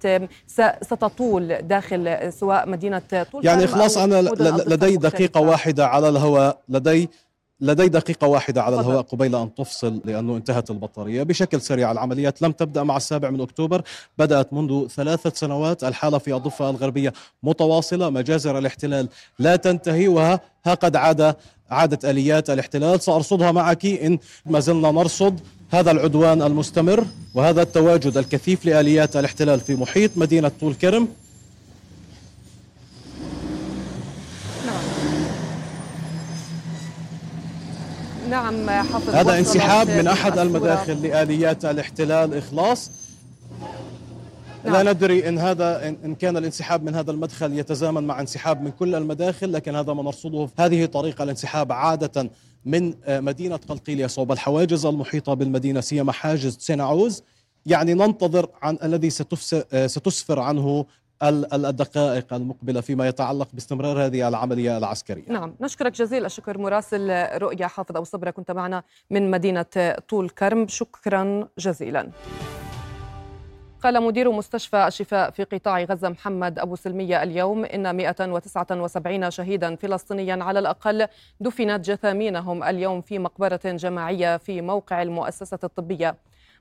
ستطول 0.82 1.58
داخل 1.62 2.34
سواء 2.34 2.70
مدينة 2.70 3.01
طول 3.32 3.46
يعني 3.46 3.68
خلاص 3.68 3.98
أنا 3.98 4.22
لدي 4.68 4.98
دقيقة 4.98 5.41
واحدة 5.41 5.88
على 5.88 6.10
الهواء. 6.10 6.62
لدي 6.70 7.10
لدي 7.62 7.88
دقيقة 7.88 8.27
واحدة 8.27 8.63
على 8.63 8.80
الهواء 8.80 9.01
قبيل 9.01 9.36
أن 9.36 9.56
تفصل 9.56 10.01
لأنه 10.06 10.36
انتهت 10.36 10.72
البطارية. 10.72 11.24
بشكل 11.24 11.62
سريع 11.62 11.91
العمليات 11.91 12.41
لم 12.41 12.51
تبدأ 12.51 12.84
مع 12.84 12.98
السابع 12.98 13.30
من 13.30 13.41
أكتوبر 13.41 13.82
بدأت 14.18 14.53
منذ 14.53 14.88
ثلاثة 14.88 15.32
سنوات 15.36 15.84
الحالة 15.84 16.18
في 16.18 16.36
الضفة 16.36 16.70
الغربية 16.70 17.13
متواصلة 17.44 18.10
مجازر 18.10 18.58
الاحتلال 18.58 19.10
لا 19.39 19.56
تنتهي 19.56 20.08
وها 20.08 20.39
قد 20.65 20.96
عاد 20.96 21.36
عادت 21.70 22.06
آليات 22.06 22.50
الاحتلال. 22.50 23.01
سأرصدها 23.01 23.51
معك 23.51 23.86
إن 23.86 24.20
ما 24.46 24.60
زلنا 24.60 24.91
نرصد 24.91 25.39
هذا 25.72 25.91
العدوان 25.91 26.41
المستمر 26.41 27.06
وهذا 27.34 27.62
التواجد 27.62 28.18
الكثيف 28.18 28.65
لآليات 28.65 29.15
الاحتلال 29.15 29.60
في 29.60 29.75
محيط 29.75 30.12
مدينة 30.15 30.51
طول 30.60 30.74
كرم. 30.74 31.08
نعم 38.31 38.69
حافظ. 38.69 39.15
هذا 39.15 39.39
انسحاب 39.39 39.89
من 39.89 40.07
أحد 40.07 40.39
المداخل 40.39 41.01
لآليات 41.01 41.65
الاحتلال 41.65 42.38
إخلاص. 42.38 42.91
نعم. 44.65 44.73
لا 44.73 44.93
ندري 44.93 45.29
إن 45.29 45.38
هذا 45.38 45.88
إن 45.88 46.15
كان 46.15 46.38
الانسحاب 46.38 46.83
من 46.83 46.95
هذا 46.95 47.11
المدخل 47.11 47.59
يتزامن 47.59 48.03
مع 48.03 48.21
انسحاب 48.21 48.61
من 48.61 48.71
كل 48.71 48.95
المداخل 48.95 49.53
لكن 49.53 49.75
هذا 49.75 49.93
ما 49.93 50.03
نرصده 50.03 50.50
هذه 50.59 50.85
طريقة 50.85 51.23
الانسحاب 51.23 51.71
عادة 51.71 52.29
من 52.65 52.93
مدينة 53.07 53.55
قلقيلية 53.55 54.07
صوب 54.07 54.31
الحواجز 54.31 54.85
المحيطة 54.85 55.33
بالمدينة 55.33 55.81
سيما 55.81 56.11
حاجز 56.11 56.57
سينعوز 56.57 57.23
يعني 57.65 57.93
ننتظر 57.93 58.50
عن 58.61 58.77
الذي 58.83 59.09
ستسفر 59.85 60.39
عنه 60.39 60.85
الدقائق 61.24 62.34
المقبلة 62.34 62.82
فيما 62.82 63.08
يتعلق 63.08 63.48
باستمرار 63.54 64.06
هذه 64.06 64.28
العملية 64.28 64.78
العسكرية. 64.78 65.24
نعم 65.28 65.56
نشكرك 65.62 65.92
جزيل 65.92 66.25
الشكر 66.25 66.58
مراسل 66.58 67.28
رؤيا 67.38 67.68
حافظ 67.68 67.96
أبو 67.96 68.06
صبرة 68.06 68.32
كنت 68.32 68.51
معنا 68.51 68.84
من 69.10 69.32
مدينة 69.32 69.96
طول 70.10 70.30
كرم. 70.30 70.68
شكرا 70.68 71.48
جزيلا. 71.58 72.12
قال 73.84 74.04
مدير 74.04 74.32
مستشفى 74.32 74.88
الشفاء 74.88 75.30
في 75.30 75.44
قطاع 75.44 75.84
غزة 75.84 76.10
محمد 76.10 76.60
أبو 76.60 76.75
سلمية 76.75 77.24
اليوم 77.24 77.66
إن 77.66 77.96
179 77.96 79.32
شهيدا 79.32 79.75
فلسطينيا 79.75 80.44
على 80.44 80.60
الأقل 80.60 81.08
دفنت 81.40 81.90
جثامينهم 81.90 82.63
اليوم 82.63 83.01
في 83.01 83.20
مقبرة 83.20 83.60
جماعية 83.66 84.38
في 84.38 84.62
موقع 84.62 85.01
المؤسسة 85.01 85.60
الطبية. 85.63 86.16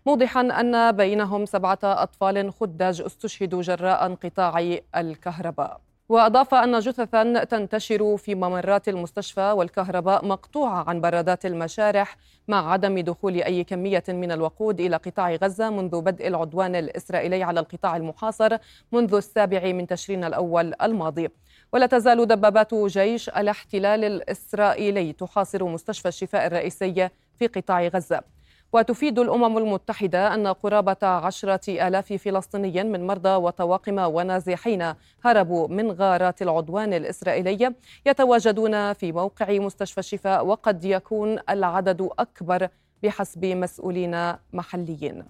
موضحا 0.07 0.41
أن 0.41 0.93
بينهم 0.93 1.47
سبعة 1.47 1.79
أطفال 1.83 2.53
خدج 2.53 3.03
استشهدوا 3.03 3.63
جراء 3.63 4.07
انقطاع 4.07 4.79
الكهرباء. 4.97 5.81
وأضاف 6.09 6.55
أن 6.55 6.79
جثثا 6.79 7.45
تنتشر 7.45 8.17
في 8.17 8.35
ممرات 8.35 8.89
المستشفى 8.89 9.53
والكهرباء 9.53 10.27
مقطوعة 10.27 10.89
عن 10.89 11.01
برادات 11.01 11.47
المشارح 11.47 12.17
مع 12.49 12.73
عدم 12.73 12.99
دخول 12.99 13.35
أي 13.43 13.65
كمية 13.65 14.05
من 14.09 14.33
الوقود 14.33 14.81
إلى 14.81 14.97
قطاع 14.97 15.35
غزة 15.35 15.71
منذ 15.71 16.01
بدء 16.01 16.29
العدوان 16.29 16.77
الإسرائيلي 16.77 17.43
على 17.43 17.61
القطاع 17.61 17.97
المحاصر 17.97 18.57
منذ 18.93 19.15
السابع 19.15 19.73
من 19.73 19.87
تشرين 19.87 20.25
الأول 20.25 20.75
الماضي. 20.83 21.29
ولا 21.73 21.87
تزال 21.87 22.27
دبابات 22.27 22.75
جيش 22.75 23.29
الاحتلال 23.29 24.05
الإسرائيلي 24.05 25.13
تحاصر 25.13 25.65
مستشفى 25.65 26.09
الشفاء 26.09 26.47
الرئيسي 26.47 27.09
في 27.39 27.47
قطاع 27.47 27.87
غزة. 27.87 28.23
وتفيد 28.73 29.19
الأمم 29.19 29.59
المتحدة 29.59 30.35
أن 30.35 30.47
قرابة 30.47 31.07
عشرة 31.07 31.89
آلاف 31.89 32.13
فلسطيني 32.13 32.85
من 32.85 33.07
مرضى 33.07 33.35
وطواقم 33.35 33.99
ونازحين 33.99 34.95
هربوا 35.25 35.69
من 35.69 35.91
غارات 35.91 36.43
العدوان 36.43 36.93
الإسرائيلي 36.93 37.75
يتواجدون 38.07 38.93
في 38.93 39.13
موقع 39.13 39.59
مستشفى 39.59 39.99
الشفاء 39.99 40.47
وقد 40.47 40.85
يكون 40.85 41.39
العدد 41.51 42.09
أكبر 42.19 42.69
بحسب 43.03 43.45
مسؤولين 43.45 44.33
محليين. 44.53 45.25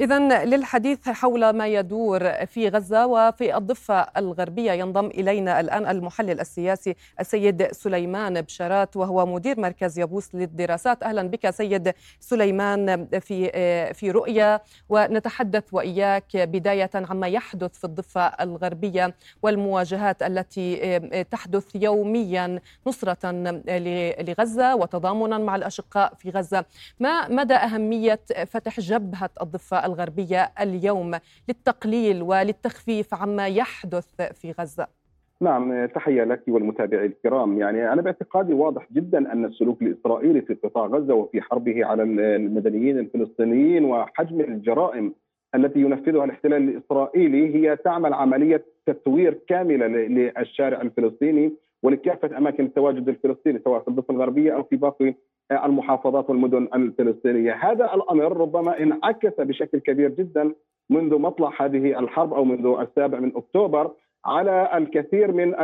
إذا 0.00 0.44
للحديث 0.44 1.08
حول 1.08 1.50
ما 1.50 1.66
يدور 1.66 2.46
في 2.46 2.68
غزة 2.68 3.06
وفي 3.06 3.56
الضفة 3.56 4.00
الغربية 4.16 4.72
ينضم 4.72 5.06
إلينا 5.06 5.60
الآن 5.60 5.86
المحلل 5.86 6.40
السياسي 6.40 6.94
السيد 7.20 7.72
سليمان 7.72 8.40
بشارات 8.40 8.96
وهو 8.96 9.26
مدير 9.26 9.60
مركز 9.60 9.98
يابوس 9.98 10.34
للدراسات. 10.34 11.02
أهلا 11.02 11.22
بك 11.22 11.50
سيد 11.50 11.92
سليمان 12.20 13.06
في 13.20 13.50
في 13.94 14.10
رؤية 14.10 14.62
ونتحدث 14.88 15.64
وإياك 15.72 16.36
بداية 16.36 16.90
عما 16.94 17.26
يحدث 17.26 17.78
في 17.78 17.84
الضفة 17.84 18.26
الغربية 18.26 19.14
والمواجهات 19.42 20.22
التي 20.22 20.98
تحدث 21.30 21.64
يوميا 21.74 22.60
نصرة 22.86 23.30
لغزة 24.20 24.76
وتضامنا 24.76 25.38
مع 25.38 25.56
الأشقاء 25.56 26.14
في 26.18 26.30
غزة. 26.30 26.64
ما 27.00 27.28
مدى 27.28 27.54
أهمية 27.54 28.20
فتح 28.46 28.80
جبهة 28.80 29.30
الضفة 29.42 29.85
الغربية 29.86 30.52
اليوم 30.60 31.10
للتقليل 31.48 32.22
وللتخفيف 32.22 33.14
عما 33.14 33.46
يحدث 33.46 34.22
في 34.32 34.52
غزة. 34.60 34.86
نعم 35.40 35.86
تحية 35.86 36.24
لك 36.24 36.42
والمتابعين 36.48 37.10
الكرام. 37.10 37.58
يعني 37.58 37.92
أنا 37.92 38.02
باعتقادي 38.02 38.52
واضح 38.52 38.86
جدا 38.92 39.32
أن 39.32 39.44
السلوك 39.44 39.82
الإسرائيلي 39.82 40.40
في 40.40 40.54
قطاع 40.54 40.86
غزة 40.86 41.14
وفي 41.14 41.42
حربه 41.42 41.84
على 41.84 42.02
المدنيين 42.02 42.98
الفلسطينيين 42.98 43.84
وحجم 43.84 44.40
الجرائم 44.40 45.14
التي 45.54 45.80
ينفذها 45.80 46.24
الاحتلال 46.24 46.68
الإسرائيلي 46.68 47.54
هي 47.54 47.76
تعمل 47.76 48.14
عملية 48.14 48.64
تثوير 48.86 49.38
كاملة 49.48 49.86
للشارع 49.86 50.80
الفلسطيني 50.80 51.52
ولكافة 51.82 52.38
أماكن 52.38 52.64
التواجد 52.64 53.08
الفلسطيني 53.08 53.60
سواء 53.64 53.80
في 53.80 53.88
الضفة 53.88 54.14
الغربية 54.14 54.54
أو 54.54 54.62
في 54.62 54.76
باقي 54.76 55.14
المحافظات 55.52 56.30
والمدن 56.30 56.68
الفلسطينية، 56.74 57.52
هذا 57.52 57.94
الأمر 57.94 58.36
ربما 58.36 58.82
انعكس 58.82 59.40
بشكل 59.40 59.78
كبير 59.78 60.10
جدا 60.10 60.52
منذ 60.90 61.18
مطلع 61.18 61.52
هذه 61.60 61.98
الحرب 61.98 62.34
أو 62.34 62.44
منذ 62.44 62.76
السابع 62.80 63.20
من 63.20 63.32
أكتوبر 63.36 63.90
على 64.24 64.70
الكثير 64.74 65.32
من 65.32 65.54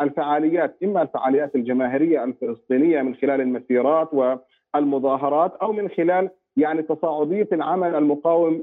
الفعاليات، 0.00 0.76
إما 0.84 1.02
الفعاليات 1.02 1.54
الجماهيرية 1.54 2.24
الفلسطينية 2.24 3.02
من 3.02 3.14
خلال 3.14 3.40
المسيرات 3.40 4.08
والمظاهرات 4.74 5.56
أو 5.62 5.72
من 5.72 5.88
خلال 5.88 6.30
يعني 6.56 6.82
تصاعدية 6.82 7.48
العمل 7.52 7.94
المقاوم 7.94 8.62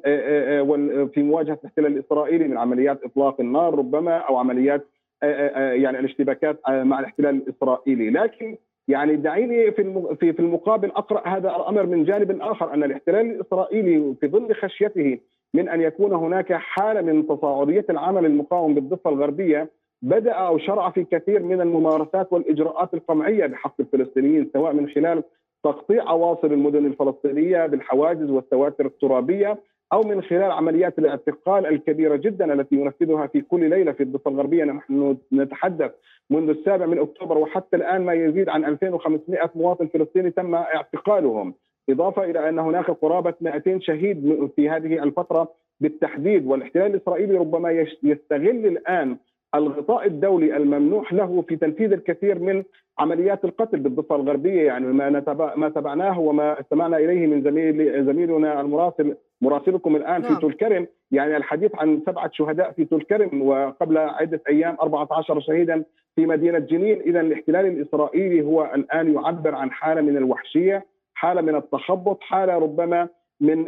في 1.14 1.24
مواجهة 1.24 1.60
الاحتلال 1.64 1.94
الإسرائيلي 1.94 2.48
من 2.48 2.58
عمليات 2.58 3.04
إطلاق 3.04 3.42
النار 3.42 3.76
ربما 3.76 4.18
أو 4.18 4.38
عمليات 4.38 4.88
يعني 5.22 6.00
الاشتباكات 6.00 6.60
مع 6.70 7.00
الاحتلال 7.00 7.36
الإسرائيلي، 7.36 8.10
لكن 8.10 8.56
يعني 8.88 9.16
دعيني 9.16 9.72
في 9.72 10.14
في 10.18 10.40
المقابل 10.40 10.92
أقرأ 10.92 11.28
هذا 11.28 11.56
الأمر 11.56 11.86
من 11.86 12.04
جانب 12.04 12.42
آخر 12.42 12.74
أن 12.74 12.84
الاحتلال 12.84 13.32
الإسرائيلي 13.32 14.16
في 14.22 14.28
ظل 14.28 14.56
خشيته 14.56 15.20
من 15.54 15.70
أن 15.70 15.82
يكون 15.82 16.14
هناك 16.14 16.54
حالة 16.54 17.02
من 17.02 17.28
تصاعدية 17.28 17.86
العمل 17.90 18.26
المقاوم 18.26 18.76
بالضفة 18.76 19.10
الغربية 19.10 19.70
بدأ 20.02 20.32
أو 20.32 20.58
شرع 20.58 20.90
في 20.90 21.04
كثير 21.04 21.44
من 21.44 21.62
الممارسات 21.62 22.34
والإجراءات 22.34 22.94
القمعية 22.94 23.46
بحق 23.46 23.76
الفلسطينيين 23.80 24.50
سواء 24.54 24.74
من 24.74 24.90
خلال 24.90 25.24
تقطيع 25.64 26.10
اواصر 26.10 26.48
المدن 26.48 26.86
الفلسطينية 26.86 27.66
بالحواجز 27.66 28.30
والسواتر 28.30 28.86
الترابية 28.86 29.58
أو 29.94 30.02
من 30.04 30.22
خلال 30.22 30.52
عمليات 30.52 31.00
الاعتقال 31.00 31.66
الكبيرة 31.66 32.16
جدا 32.16 32.54
التي 32.54 32.76
ينفذها 32.76 33.28
في 33.28 33.42
كل 33.42 33.70
ليلة 33.70 33.92
في 33.92 34.04
الضفة 34.04 34.32
الغربية. 34.32 34.64
نحن 34.64 35.18
نتحدث 35.34 35.92
منذ 36.30 36.50
السابع 36.50 36.86
من 36.86 37.00
أكتوبر 37.00 37.38
وحتى 37.38 37.76
الآن 37.76 38.02
ما 38.02 38.14
يزيد 38.14 38.50
عن 38.50 38.66
2500 38.66 39.52
مواطن 39.56 39.88
فلسطيني 39.88 40.32
تم 40.32 40.56
اعتقالهم. 40.56 41.54
إضافة 41.90 42.24
إلى 42.24 42.50
أن 42.50 42.60
هناك 42.60 42.92
قرابة 42.92 43.34
200 43.42 43.80
شهيد 43.80 44.50
في 44.56 44.70
هذه 44.70 45.04
الفترة 45.04 45.52
بالتحديد. 45.80 46.48
والاحتلال 46.48 46.96
الإسرائيلي 46.96 47.38
ربما 47.38 47.86
يستغل 48.04 48.66
الآن 48.68 49.18
الغطاء 49.56 50.08
الدولي 50.08 50.58
الممنوح 50.58 51.14
له 51.14 51.44
في 51.48 51.56
تنفيذ 51.56 51.94
الكثير 51.94 52.40
من 52.40 52.64
عمليات 53.00 53.46
القتل 53.46 53.80
بالضفة 53.80 54.16
الغربية. 54.16 54.62
يعني 54.62 54.86
ما 54.86 55.10
ما 55.56 55.70
تبعناه 55.70 56.20
وما 56.20 56.60
استمعنا 56.60 56.98
إليه 56.98 57.28
من 57.28 57.42
زميل 57.44 58.06
زميلنا 58.06 58.62
المراسل 58.62 59.16
مراسلكم 59.46 59.96
الآن 59.96 60.22
نعم. 60.22 60.36
في 60.36 60.42
طول 60.42 60.54
كرم 60.54 60.88
يعني 61.12 61.38
الحديث 61.38 61.72
عن 61.76 62.02
سبعة 62.06 62.30
شهداء 62.34 62.72
في 62.72 62.86
طول 62.86 63.04
كرم 63.04 63.42
وقبل 63.42 63.98
عدة 63.98 64.42
أيام 64.50 64.78
14 64.82 65.40
شهيدا 65.40 65.84
في 66.16 66.26
مدينة 66.26 66.60
جنين 66.60 67.02
إذا 67.02 67.22
الاحتلال 67.22 67.66
الإسرائيلي 67.66 68.42
هو 68.42 68.72
الآن 68.76 69.14
يعبر 69.14 69.56
عن 69.56 69.72
حالة 69.72 70.02
من 70.02 70.18
الوحشية 70.18 70.86
حالة 71.14 71.42
من 71.42 71.56
التخبط 71.56 72.22
حالة 72.22 72.54
ربما 72.54 73.10
من 73.40 73.68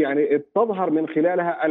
يعني 0.00 0.38
تظهر 0.54 0.90
من 0.90 1.08
خلالها 1.08 1.66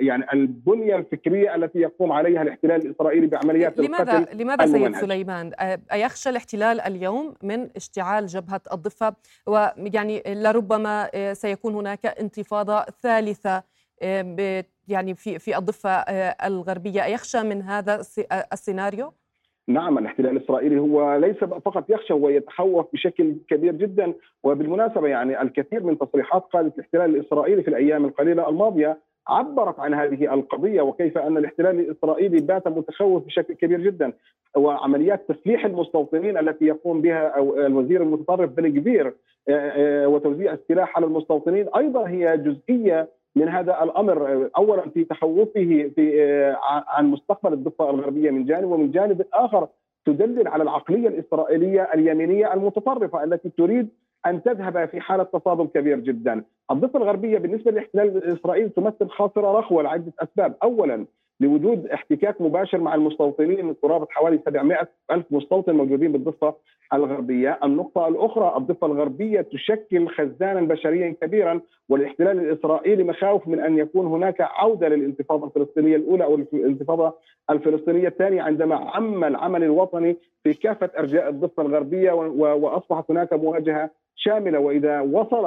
يعني 0.00 0.32
البنية 0.32 0.96
الفكرية 0.96 1.54
التي 1.54 1.78
يقوم 1.78 2.12
عليها 2.12 2.42
الاحتلال 2.42 2.86
الإسرائيلي 2.86 3.26
بعمليات 3.26 3.78
لماذا 3.78 4.18
القتل 4.18 4.42
لماذا 4.42 4.66
سيد 4.66 4.96
سليمان؟ 4.96 5.52
أيخشى 5.92 6.30
الاحتلال 6.30 6.80
اليوم 6.80 7.34
من 7.42 7.68
اشتعال 7.76 8.26
جبهة 8.26 8.60
الضفة؟ 8.72 9.14
ويعني 9.46 10.22
لربما 10.26 11.10
سيكون 11.34 11.74
هناك 11.74 12.06
انتفاضة 12.06 12.84
ثالثة 13.02 13.62
يعني 14.88 15.14
في 15.14 15.38
في 15.38 15.58
الضفة 15.58 15.90
الغربية. 16.46 17.04
أيخشى 17.04 17.42
من 17.42 17.62
هذا 17.62 18.02
السيناريو؟ 18.52 19.12
نعم 19.68 19.98
الاحتلال 19.98 20.36
الإسرائيلي 20.36 20.78
هو 20.80 21.16
ليس 21.16 21.36
فقط 21.44 21.90
يخشى 21.90 22.12
هو 22.14 22.28
يتخوف 22.28 22.86
بشكل 22.92 23.34
كبير 23.48 23.72
جدا. 23.72 24.12
وبالمناسبة 24.44 25.08
يعني 25.08 25.42
الكثير 25.42 25.82
من 25.82 25.98
تصريحات 25.98 26.42
قادة 26.42 26.72
الاحتلال 26.74 27.16
الإسرائيلي 27.16 27.62
في 27.62 27.68
الأيام 27.68 28.04
القليلة 28.04 28.48
الماضية 28.48 28.98
عبرت 29.28 29.80
عن 29.80 29.94
هذه 29.94 30.34
القضية 30.34 30.82
وكيف 30.82 31.18
أن 31.18 31.36
الاحتلال 31.36 31.80
الإسرائيلي 31.80 32.40
بات 32.40 32.68
متخوف 32.68 33.26
بشكل 33.26 33.54
كبير 33.54 33.80
جدا. 33.80 34.12
وعمليات 34.56 35.32
تسليح 35.32 35.64
المستوطنين 35.64 36.38
التي 36.38 36.64
يقوم 36.64 37.00
بها 37.00 37.38
الوزير 37.66 38.02
المتطرف 38.02 38.50
بن 38.50 38.68
كبير 38.68 39.14
وتوزيع 40.06 40.52
السلاح 40.52 40.96
على 40.96 41.06
المستوطنين 41.06 41.68
أيضا 41.76 42.08
هي 42.08 42.36
جزئية 42.36 43.08
من 43.36 43.48
هذا 43.48 43.82
الأمر 43.82 44.48
اولا 44.56 44.90
في 44.90 45.04
تخوفه 45.04 45.90
في 45.94 46.22
عن 46.88 47.06
مستقبل 47.06 47.52
الضفة 47.52 47.90
الغربية 47.90 48.30
من 48.30 48.44
جانب 48.44 48.70
ومن 48.70 48.90
جانب 48.90 49.26
آخر 49.32 49.68
تدلل 50.06 50.48
على 50.48 50.62
العقلية 50.62 51.08
الإسرائيلية 51.08 51.82
اليمينية 51.94 52.54
المتطرفة 52.54 53.24
التي 53.24 53.50
تريد 53.58 53.88
أن 54.26 54.42
تذهب 54.42 54.88
في 54.88 55.00
حالة 55.00 55.22
تصادم 55.22 55.66
كبير 55.66 55.98
جدا. 55.98 56.44
الضفة 56.70 56.98
الغربية 56.98 57.38
بالنسبة 57.38 57.70
للاحتلال 57.70 58.16
الاسرائيلي 58.16 58.68
تمثل 58.68 59.08
خاصره 59.08 59.58
رخوة 59.58 59.82
لعدة 59.82 60.12
أسباب، 60.20 60.54
اولا 60.62 61.06
لوجود 61.40 61.86
احتكاك 61.86 62.40
مباشر 62.40 62.78
مع 62.78 62.94
المستوطنين 62.94 63.72
قرابه 63.72 64.06
حوالي 64.10 64.38
700 64.44 64.88
ألف 65.10 65.26
مستوطن 65.30 65.74
موجودين 65.74 66.12
بالضفة 66.12 66.54
الغربية. 66.92 67.58
النقطة 67.64 68.08
الأخرى 68.08 68.54
الضفة 68.56 68.86
الغربية 68.86 69.40
تشكل 69.40 70.08
خزانا 70.08 70.60
بشريا 70.60 71.14
كبيرا 71.20 71.60
والاحتلال 71.88 72.38
الإسرائيلي 72.38 73.04
مخاوف 73.04 73.48
من 73.48 73.60
أن 73.60 73.78
يكون 73.78 74.06
هناك 74.06 74.40
عودة 74.40 74.88
للانتفاضة 74.88 75.46
الفلسطينية 75.46 75.96
الأولى 75.96 76.24
أو 76.24 76.34
الانتفاضة 76.34 77.14
الفلسطينية 77.50 78.08
الثانية 78.08 78.42
عندما 78.42 78.76
عم 78.76 79.24
العمل 79.24 79.62
الوطني 79.62 80.16
في 80.44 80.54
كافة 80.54 80.90
أرجاء 80.98 81.28
الضفة 81.28 81.62
الغربية 81.62 82.12
وأصبحت 82.12 83.10
هناك 83.10 83.32
مواجهة 83.32 83.90
شاملة. 84.16 84.58
وإذا 84.58 85.00
وصل 85.00 85.46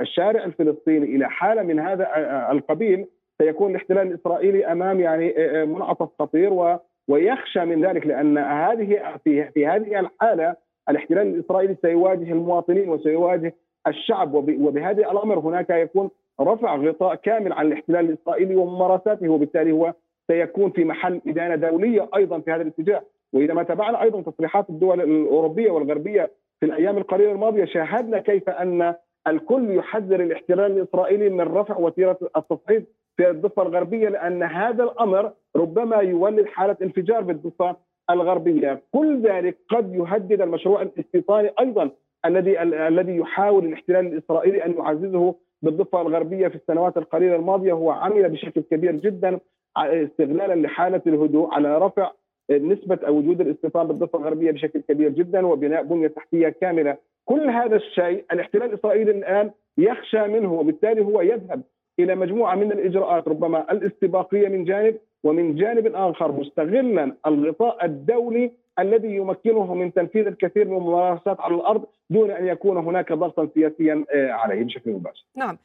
الشارع 0.00 0.44
الفلسطيني 0.44 1.16
إلى 1.16 1.30
حالة 1.30 1.62
من 1.62 1.80
هذا 1.80 2.08
القبيل 2.52 3.06
سيكون 3.42 3.70
الاحتلال 3.70 4.06
الإسرائيلي 4.06 4.66
أمام 4.66 5.00
يعني 5.00 5.34
آه، 5.38 5.62
آه، 5.62 5.64
منعطف 5.64 6.08
خطير 6.18 6.52
و 6.52 6.78
ويخشى 7.08 7.64
من 7.64 7.84
ذلك 7.84 8.06
لأن 8.06 8.38
هذه 8.38 9.18
في 9.24 9.50
في 9.50 9.66
هذه 9.66 10.00
الحالة 10.00 10.56
الاحتلال 10.88 11.26
الإسرائيلي 11.26 11.76
سيواجه 11.82 12.32
المواطنين 12.32 12.88
وسيواجه 12.88 13.54
الشعب 13.86 14.34
وبهذا 14.34 15.10
الأمر 15.10 15.38
هناك 15.38 15.70
يكون 15.70 16.10
رفع 16.40 16.76
غطاء 16.76 17.14
كامل 17.14 17.52
عن 17.52 17.66
الاحتلال 17.66 18.04
الإسرائيلي 18.04 18.56
وممارساته 18.56 19.28
وبالتالي 19.28 19.72
هو 19.72 19.92
سيكون 20.30 20.70
في 20.70 20.84
محل 20.84 21.20
إدانة 21.26 21.54
دولية 21.54 22.08
أيضا 22.16 22.40
في 22.40 22.52
هذا 22.52 22.62
الاتجاه. 22.62 23.02
وإذا 23.32 23.54
ما 23.54 23.62
تابعنا 23.62 24.02
أيضا 24.02 24.22
تصريحات 24.22 24.70
الدول 24.70 25.00
الأوروبية 25.00 25.70
والغربية 25.70 26.30
في 26.60 26.66
الأيام 26.66 26.98
القليلة 26.98 27.32
الماضية 27.32 27.64
شاهدنا 27.64 28.18
كيف 28.18 28.48
أن 28.48 28.94
الكل 29.26 29.76
يحذر 29.76 30.20
الاحتلال 30.20 30.78
الإسرائيلي 30.78 31.28
من 31.28 31.40
رفع 31.40 31.76
وتيرة 31.76 32.18
التصعيد 32.36 32.86
في 33.18 33.30
الضفة 33.30 33.62
الغربية 33.62 34.08
لأن 34.08 34.42
هذا 34.42 34.84
الأمر 34.84 35.32
ربما 35.56 35.96
يولد 35.96 36.46
حالة 36.46 36.76
انفجار 36.82 37.20
بالضفه 37.20 37.76
الغربية، 38.10 38.82
كل 38.92 39.20
ذلك 39.22 39.56
قد 39.68 39.94
يهدد 39.94 40.40
المشروع 40.40 40.82
الإستيطاني 40.82 41.50
أيضا 41.60 41.90
الذي 42.24 42.62
الذي 42.62 43.16
يحاول 43.16 43.64
الاحتلال 43.64 44.06
الإسرائيلي 44.06 44.64
أن 44.64 44.74
يعززه 44.78 45.34
بالضفة 45.62 46.00
الغربية 46.00 46.48
في 46.48 46.54
السنوات 46.54 46.96
القليلة 46.96 47.36
الماضية. 47.36 47.72
هو 47.72 47.90
عمل 47.90 48.28
بشكل 48.28 48.60
كبير 48.60 48.92
جدا 48.92 49.38
استغلالا 49.76 50.54
لحالة 50.54 51.02
الهدوء 51.06 51.54
على 51.54 51.78
رفع 51.78 52.12
نسبة 52.50 52.98
أو 53.06 53.16
وجود 53.16 53.40
الاستيطان 53.40 53.86
بالضفة 53.86 54.18
الغربية 54.18 54.50
بشكل 54.50 54.80
كبير 54.80 55.08
جدا 55.08 55.46
وبناء 55.46 55.82
بنية 55.82 56.08
تحتية 56.08 56.48
كاملة. 56.48 56.96
كل 57.24 57.50
هذا 57.50 57.76
الشيء 57.76 58.24
الاحتلال 58.32 58.64
الإسرائيلي 58.64 59.10
الآن 59.10 59.50
يخشى 59.78 60.22
منه 60.28 60.52
وبالتالي 60.52 61.04
هو 61.04 61.20
يذهب 61.20 61.62
إلى 61.98 62.14
مجموعة 62.14 62.54
من 62.54 62.72
الإجراءات 62.72 63.28
ربما 63.28 63.72
الاستباقية 63.72 64.48
من 64.48 64.64
جانب 64.64 64.98
ومن 65.24 65.54
جانب 65.54 65.86
آخر 65.94 66.32
مستغلا 66.32 67.16
الغطاء 67.26 67.84
الدولي 67.84 68.52
الذي 68.78 69.16
يمكنه 69.16 69.74
من 69.74 69.92
تنفيذ 69.92 70.26
الكثير 70.26 70.68
من 70.68 70.76
الممارسات 70.76 71.40
على 71.40 71.54
الأرض 71.54 71.84
دون 72.10 72.30
أن 72.30 72.46
يكون 72.46 72.76
هناك 72.76 73.12
ضغطا 73.12 73.48
سياسيا 73.54 74.04
آه، 74.14 74.30
عليه 74.30 74.64
بشكل 74.64 74.90
مباشر. 74.90 75.24
نعم، 75.36 75.58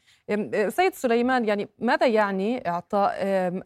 سيد 0.70 0.94
سليمان 0.94 1.46
يعني 1.46 1.68
ماذا 1.80 2.08
يعني 2.08 2.68
إعطاء 2.68 3.14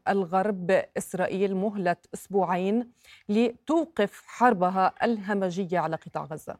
الغرب 0.09 0.71
إسرائيل 0.97 1.55
مهلة 1.55 1.95
أسبوعين 2.13 2.91
لتوقف 3.29 4.23
حربها 4.27 4.93
الهمجية 5.03 5.79
على 5.79 5.95
قطاع 5.95 6.23
غزة؟ 6.23 6.57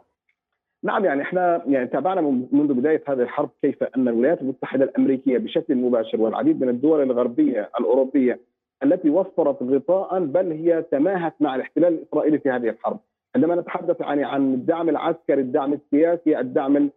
نعم 0.84 1.06
يعني 1.06 1.22
إحنا 1.22 1.62
يعني 1.68 1.88
تابعنا 1.88 2.22
منذ 2.52 2.74
بداية 2.74 3.04
هذه 3.08 3.22
الحرب 3.22 3.50
كيف 3.62 3.84
أن 3.84 4.08
الولايات 4.08 4.42
المتحدة 4.42 4.84
الأمريكية 4.86 5.38
بشكل 5.38 5.76
مباشر 5.76 6.22
والعديد 6.22 6.62
من 6.62 6.70
الدول 6.70 7.02
الغربية 7.02 7.70
الأوروبية 7.80 8.40
التي 8.84 9.10
وفرت 9.10 9.64
غطاء 9.64 10.20
بل 10.20 10.52
هي 10.52 10.82
تماهت 10.92 11.34
مع 11.40 11.56
الاحتلال 11.56 11.94
الإسرائيلي 11.94 12.40
في 12.40 12.50
هذه 12.50 12.70
الحرب. 12.70 13.00
عندما 13.36 13.56
نتحدث 13.56 14.02
يعني 14.02 14.24
عن 14.24 14.54
الدعم 14.54 14.90
العسكري، 14.90 15.42
الدعم 15.42 15.74
السياسي، 15.74 16.40
الدعم 16.40 16.90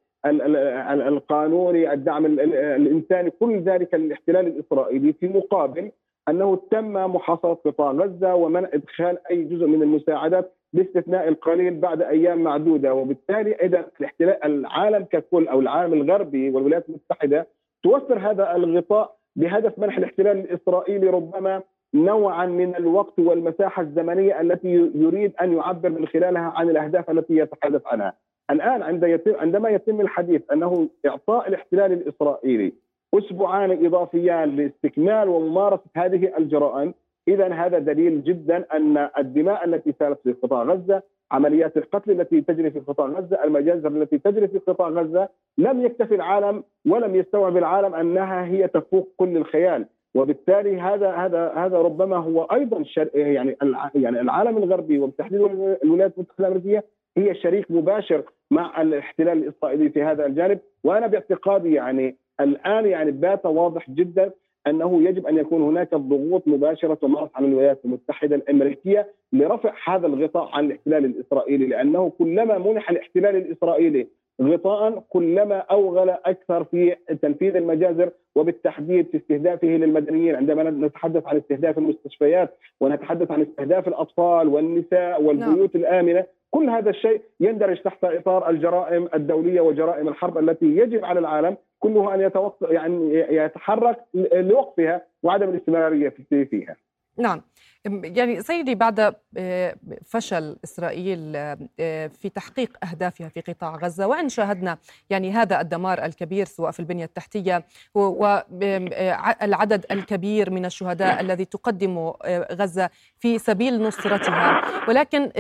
القانوني، 1.09 1.93
الدعم 1.93 2.27
الإنساني، 2.27 3.31
كل 3.31 3.61
ذلك 3.61 3.95
للاحتلال 3.95 4.47
الإسرائيلي 4.47 5.13
في 5.13 5.29
مقابل 5.29 5.91
أنه 6.29 6.57
تم 6.71 6.93
محاصرة 6.93 7.55
قطاع 7.55 7.93
غزة 7.93 8.35
ومنع 8.35 8.69
إدخال 8.73 9.19
أي 9.31 9.45
جزء 9.45 9.67
من 9.67 9.83
المساعدات 9.83 10.53
باستثناء 10.73 11.29
القليل 11.29 11.81
بعد 11.81 12.03
أيام 12.03 12.43
معدودة 12.43 12.95
وبالتالي 12.95 13.55
إذا 13.55 13.87
الاحتلال 14.01 14.45
العالم 14.45 15.05
ككل 15.05 15.49
أو 15.49 15.61
العالم 15.61 15.93
الغربي 15.93 16.51
والولايات 16.51 16.89
المتحدة 16.89 17.47
توفر 17.83 18.19
هذا 18.19 18.57
الغطاء 18.57 19.17
بهدف 19.37 19.79
منح 19.79 19.99
الاحتلال 19.99 20.39
الإسرائيلي 20.39 21.11
ربما 21.11 21.63
نوعا 21.95 22.47
من 22.47 22.77
الوقت 22.77 23.19
والمساحة 23.19 23.83
الزمنية 23.83 24.41
التي 24.41 24.91
يريد 24.95 25.33
أن 25.41 25.57
يعبر 25.57 25.89
من 25.89 26.07
خلالها 26.07 26.53
عن 26.57 26.71
الأهداف 26.71 27.11
التي 27.11 27.37
يتحدث 27.37 27.83
عنها. 27.87 28.13
الآن 28.51 28.83
عند 28.83 29.03
يتم 29.03 29.35
عندما 29.35 29.69
يتم 29.69 30.01
الحديث 30.01 30.43
أنه 30.53 30.89
إعطاء 31.07 31.49
الاحتلال 31.49 31.93
الإسرائيلي 31.93 32.73
أسبوعان 33.15 33.87
إضافيان 33.87 34.57
لاستكمال 34.57 35.29
وممارسة 35.29 35.85
هذه 35.97 36.33
الجرائم 36.39 36.95
اذا 37.29 37.53
هذا 37.53 37.79
دليل 37.79 38.25
جدا 38.25 38.65
أن 38.73 39.09
الدماء 39.19 39.65
التي 39.65 39.95
سالت 39.99 40.19
في 40.25 40.33
قطاع 40.33 40.63
غزة 40.63 41.03
عمليات 41.33 41.77
القتل 41.77 42.21
التي 42.21 42.41
تجري 42.41 42.71
في 42.71 42.81
قطاع 42.81 43.07
غزة، 43.07 43.45
المجازر 43.45 43.89
التي 43.89 44.19
تجري 44.19 44.49
في 44.49 44.59
قطاع 44.59 44.89
غزة، 44.89 45.29
لم 45.59 45.85
يكتفي 45.85 46.15
العالم 46.15 46.65
ولم 46.87 47.17
يستوعب 47.17 47.57
العالم 47.57 47.95
أنها 47.95 48.45
هي 48.45 48.69
تفوق 48.69 49.09
كل 49.17 49.37
الخيال، 49.37 49.87
وبالتالي 50.15 50.81
هذا 50.81 51.11
هذا 51.11 51.53
هذا 51.57 51.79
ربما 51.79 52.17
هو 52.17 52.43
أيضا 52.43 52.85
يعني 53.15 53.57
يعني 53.95 54.21
العالم 54.21 54.57
الغربي 54.57 54.99
وبالتحديد 54.99 55.41
الولايات 55.85 56.15
المتحدة 56.15 56.49
الأمريكية 56.49 56.85
هي 57.17 57.35
شريك 57.35 57.71
مباشر 57.71 58.23
مع 58.51 58.83
الاحتلال 58.83 59.39
الإسرائيلي 59.39 59.91
في 59.91 60.03
هذا 60.03 60.27
الجانب، 60.27 60.59
وأنا 60.85 61.07
باعتقادي 61.07 61.75
يعني 61.75 62.17
الآن 62.41 62.87
يعني 62.87 63.11
بات 63.11 63.47
واضح 63.47 63.91
جدا 63.91 64.31
أنه 64.67 65.03
يجب 65.03 65.27
أن 65.27 65.37
يكون 65.39 65.63
هناك 65.63 65.95
ضغوط 65.95 66.49
مباشرة 66.49 66.95
تمارس 66.95 67.31
على 67.35 67.47
الولايات 67.47 67.81
المتحدة 67.85 68.37
الأمريكية 68.37 69.13
لرفع 69.33 69.75
هذا 69.85 70.07
الغطاء 70.07 70.51
عن 70.53 70.65
الاحتلال 70.65 71.05
الإسرائيلي 71.05 71.67
لأنه 71.67 72.13
كلما 72.19 72.59
منح 72.59 72.91
الاحتلال 72.91 73.37
الإسرائيلي 73.37 74.07
غطاء 74.43 75.05
كلما 75.09 75.59
أوغل 75.59 76.11
أكثر 76.11 76.65
في 76.65 76.97
تنفيذ 77.23 77.57
المجازر 77.57 78.11
وبالتحديد 78.35 79.07
في 79.07 79.17
استهدافه 79.17 79.69
للمدنيين 79.69 80.37
عندما 80.37 80.71
نتحدث 80.71 81.27
عن 81.27 81.37
استهداف 81.37 81.79
المستشفيات 81.79 82.59
ونتحدث 82.81 83.31
عن 83.31 83.43
استهداف 83.43 83.89
الأطفال 83.89 84.49
والنساء 84.49 85.23
والبيوت 85.23 85.77
نعم. 85.77 85.85
الآمنة 85.85 86.25
كل 86.51 86.71
هذا 86.71 86.91
الشيء 86.91 87.21
يندرج 87.41 87.83
تحت 87.83 88.05
إطار 88.05 88.51
الجرائم 88.51 89.09
الدولية 89.15 89.61
وجرائم 89.61 90.09
الحرب 90.09 90.39
التي 90.39 90.67
يجب 90.67 91.05
على 91.05 91.21
العالم 91.21 91.57
كله 91.79 92.15
أن 92.15 92.21
يتوقف 92.21 92.71
يعني 92.71 93.15
يتحرك 93.15 93.97
لوقفها 94.35 95.03
وعدم 95.23 95.49
الاستمرارية 95.49 96.15
فيها. 96.31 96.77
نعم 97.19 97.41
يعني 97.87 98.43
سيدي 98.43 98.75
بعد 98.75 99.15
آه، 99.37 99.77
فشل 100.07 100.57
إسرائيل 100.65 101.37
آه، 101.37 102.07
في 102.07 102.29
تحقيق 102.29 102.85
أهدافها 102.85 103.29
في 103.29 103.41
قطاع 103.41 103.77
غزة 103.77 104.07
وإن 104.07 104.29
شاهدنا 104.29 104.79
يعني 105.11 105.33
هذا 105.33 105.61
الدمار 105.61 106.05
الكبير 106.05 106.47
سواء 106.47 106.71
في 106.71 106.81
البنية 106.81 107.05
التحتية 107.05 107.65
والعدد 107.95 109.87
آه، 109.91 109.95
الكبير 109.95 110.51
من 110.51 110.65
الشهداء 110.65 111.21
الذي 111.21 111.45
تقدم 111.45 112.13
غزة 112.53 112.91
في 113.21 113.39
سبيل 113.39 113.83
نصرتها. 113.83 114.63
ولكن 114.89 115.31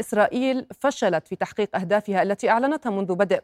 إسرائيل 0.00 0.66
فشلت 0.80 1.28
في 1.28 1.36
تحقيق 1.36 1.76
أهدافها 1.76 2.22
التي 2.22 2.50
أعلنتها 2.50 2.90
منذ 2.90 3.14
بدء 3.14 3.40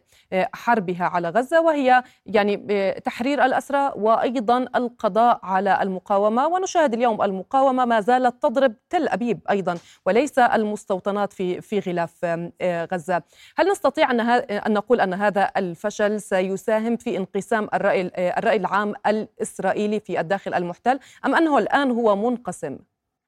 حربها 0.55 1.05
على 1.05 1.29
غزة 1.29 1.61
وهي 1.61 2.03
يعني 2.27 2.57
تحرير 3.05 3.45
الأسرى 3.45 3.93
وأيضا 3.97 4.59
القضاء 4.77 5.41
على 5.43 5.83
المقاومة. 5.83 6.47
ونشاهد 6.47 6.95
اليوم 6.95 7.23
المقاومة 7.23 7.85
ما 7.85 8.01
زالت 8.01 8.43
تضرب 8.43 8.75
تل 8.91 9.09
أبيب 9.09 9.41
أيضا 9.51 9.79
وليس 10.07 10.39
المستوطنات 10.39 11.33
في 11.33 11.61
في 11.61 11.79
غلاف 11.79 12.25
آه، 12.61 12.89
غزة. 12.93 13.23
هل 13.57 13.71
نستطيع 13.71 14.11
أن, 14.11 14.21
أن 14.21 14.73
نقول 14.73 15.01
أن 15.01 15.15
هذا 15.15 15.51
الفشل 15.57 16.21
سيساهم 16.21 16.97
في 16.97 17.17
انقسام 17.17 17.69
الرأي, 17.75 18.11
آه، 18.15 18.39
الرأي 18.39 18.57
العام 18.57 18.95
الإسرائيلي 19.07 20.01
في 20.01 20.21
الداخل 20.21 20.55
المحتل 20.55 20.99
أم 21.27 21.35
أنه 21.35 21.59
الآن 21.59 21.91
هو 21.91 22.17
منقسم؟ 22.17 22.79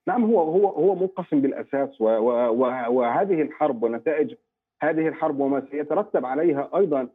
نعم 0.09 0.25
هو 0.25 0.41
هو 0.41 0.69
هو 0.69 0.95
منقسم 0.95 1.41
بالأساس 1.41 2.01
وهذه 2.01 3.43
الحرب 3.43 3.83
ونتائج 3.83 4.35
هذه 4.83 5.09
الحرب 5.09 5.41
وما 5.41 5.67
سيترتب 5.71 6.27
عليها 6.27 6.71
أيضا 6.77 7.09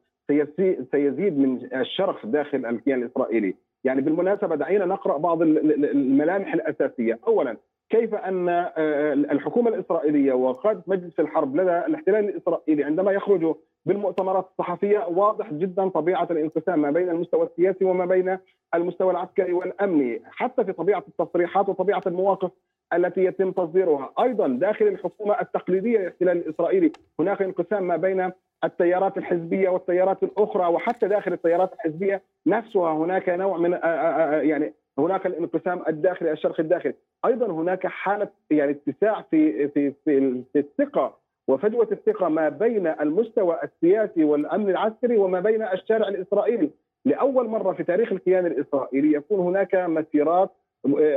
سيزيد 0.92 1.38
من 1.40 1.70
الشرخ 1.76 2.26
داخل 2.26 2.66
الكيان 2.66 3.04
الإسرائيلي، 3.04 3.56
يعني 3.84 4.02
بالمناسبة 4.02 4.56
دعينا 4.56 4.86
نقرأ 4.86 5.18
بعض 5.18 5.42
الملامح 5.42 6.54
الأساسية، 6.54 7.20
اولا 7.28 7.58
كيف 7.90 8.16
أن 8.16 8.50
آه، 8.50 9.14
الحكومة 9.14 9.70
الإسرائيلية 9.70 10.34
وقاده 10.34 10.84
مجلس 10.88 11.20
الحرب 11.20 11.56
لدى 11.56 11.78
الاحتلال 11.80 12.30
الإسرائيلي 12.30 12.84
عندما 12.84 13.12
يخرجوا 13.12 13.54
بالمؤتمرات 13.86 14.48
الصحفية 14.52 15.00
واضح 15.08 15.54
جدا 15.54 15.90
طبيعة 15.90 16.28
الانقسام 16.32 16.82
ما 16.82 16.92
بين 16.92 17.10
المستوى 17.10 17.46
السياسي 17.46 17.86
وما 17.86 18.06
بين 18.06 18.38
المستوى 18.76 19.12
العسكري 19.12 19.54
والأمني 19.54 20.22
حتى 20.26 20.64
في 20.66 20.74
طبيعة 20.74 21.04
التصريحات 21.08 21.70
وطبيعة 21.70 22.02
المواقف 22.08 22.52
التي 22.94 23.24
يتم 23.24 23.52
تصديرها. 23.52 24.14
أيضا 24.20 24.48
داخل 24.48 24.88
الحكومة 24.88 25.42
التقليدية 25.42 26.00
للاحتلال 26.00 26.38
الإسرائيلي 26.38 26.92
هناك 27.20 27.42
انقسام 27.42 27.84
ما 27.84 27.98
بين 27.98 28.32
التيارات 28.64 29.18
الحزبية 29.18 29.70
والتيارات 29.70 30.24
الأخرى 30.24 30.68
وحتى 30.68 31.08
داخل 31.08 31.34
التيارات 31.34 31.74
الحزبية 31.74 32.22
نفسها 32.48 32.94
هناك 32.94 33.30
نوع 33.30 33.58
من 33.58 33.74
آه، 33.74 33.78
آه، 33.78 34.42
يعني 34.42 34.74
هناك 35.00 35.26
الانقسام 35.26 35.84
الداخلي 35.88 36.32
الشرق 36.32 36.60
الداخلي. 36.60 36.94
أيضا 37.26 37.52
هناك 37.52 37.88
حالة 37.88 38.28
يعني 38.50 38.72
اتساع 38.72 39.22
في 39.32 39.68
في 39.68 39.94
في, 40.06 40.44
في 40.54 40.60
الثقة 40.60 41.18
وفجوة 41.48 41.88
الثقة 41.92 42.30
ما 42.30 42.50
بين 42.50 42.88
المستوى 42.88 43.60
السياسي 43.64 44.24
والأمن 44.24 44.70
العسكري 44.70 45.18
وما 45.18 45.40
بين 45.40 45.62
الشارع 45.62 46.08
الإسرائيلي. 46.08 46.70
لأول 47.06 47.48
مرة 47.48 47.74
في 47.74 47.84
تاريخ 47.84 48.12
الكيان 48.12 48.46
الإسرائيلي 48.46 49.14
يكون 49.14 49.40
هناك 49.40 49.76
مسيرات 49.76 50.52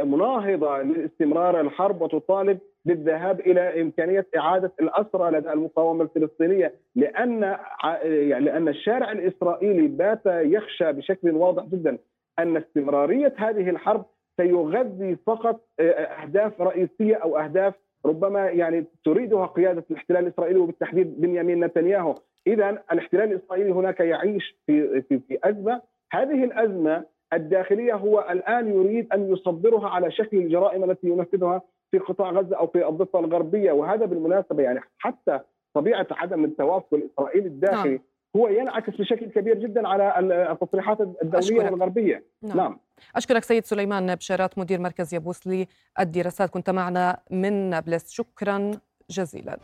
مناهضة 0.05 0.83
لاستمرار 0.83 1.61
الحرب 1.61 2.03
وتطالب 2.03 2.59
بالذهاب 2.85 3.41
إلى 3.41 3.83
إمكانية 3.83 4.27
إعادة 4.37 4.73
الأسرى 4.81 5.31
لدى 5.31 5.53
المقاومة 5.53 6.05
الفلسطينية 6.05 6.75
لأن 6.97 7.57
يعني 8.05 8.45
لأن 8.45 8.69
الشارع 8.69 9.13
الإسرائيلي 9.13 9.89
بات 9.89 10.23
يخشى 10.27 10.93
بشكل 10.93 11.31
واضح 11.31 11.65
جدا 11.65 11.99
أن 12.39 12.57
استمرارية 12.57 13.35
هذه 13.37 13.71
الحرب 13.71 14.05
سيغذي 14.37 15.17
فقط 15.27 15.61
آه، 15.81 15.91
أهداف 15.93 16.61
رئيسية 16.61 17.15
أو 17.15 17.39
أهداف 17.39 17.75
ربما 18.07 18.49
يعني 18.49 18.85
تريدها 19.05 19.47
قيادة 19.47 19.85
الاحتلال 19.91 20.23
الإسرائيلي 20.23 20.59
وبالتحديد 20.59 21.21
بنيامين 21.21 21.65
نتنياهو، 21.65 22.15
اذا 22.47 22.71
الاحتلال 22.93 23.33
الإسرائيلي 23.33 23.71
هناك 23.73 24.01
يعيش 24.01 24.57
في 24.67 25.03
في 25.03 25.19
في 25.29 25.39
أزمة، 25.45 25.81
هذه 26.13 26.45
الأزمة 26.45 27.05
الداخلية 27.33 27.95
هو 27.95 28.27
الآن 28.31 28.69
يريد 28.69 29.13
أن 29.13 29.33
يصدرها 29.33 29.89
على 29.89 30.11
شكل 30.11 30.37
الجرائم 30.37 30.91
التي 30.91 31.09
ينفذها 31.09 31.63
في 31.93 31.99
قطاع 31.99 32.31
غزة 32.31 32.57
أو 32.57 32.67
في 32.67 32.89
الضفه 32.89 33.19
الغربية 33.19 33.73
وهذا 33.73 34.07
بالمناسبة 34.07 34.63
يعني 34.63 34.81
حتى 34.99 35.41
طبيعة 35.75 36.07
عدم 36.11 36.45
التوافق 36.45 36.95
الاسرائيلي 36.95 37.47
الداخلي 37.47 37.91
نعم. 37.91 38.01
هو 38.37 38.49
ينعكس 38.49 38.97
بشكل 38.97 39.27
كبير 39.27 39.59
جدا 39.59 39.89
على 39.89 40.19
التصريحات 40.53 41.01
الدولية 41.01 41.39
أشكرك. 41.39 41.73
والغربية 41.73 42.25
نعم. 42.43 42.57
نعم 42.57 42.79
أشكرك 43.17 43.45
سيد 43.45 43.65
سليمان 43.65 44.15
بشارات 44.15 44.59
مدير 44.59 44.81
مركز 44.81 45.15
يابوس 45.15 45.67
للدراسات 45.99 46.51
كنت 46.51 46.71
معنا 46.71 47.19
من 47.31 47.53
نابلس 47.53 48.11
شكرا 48.11 48.71
جزيلا 49.11 49.59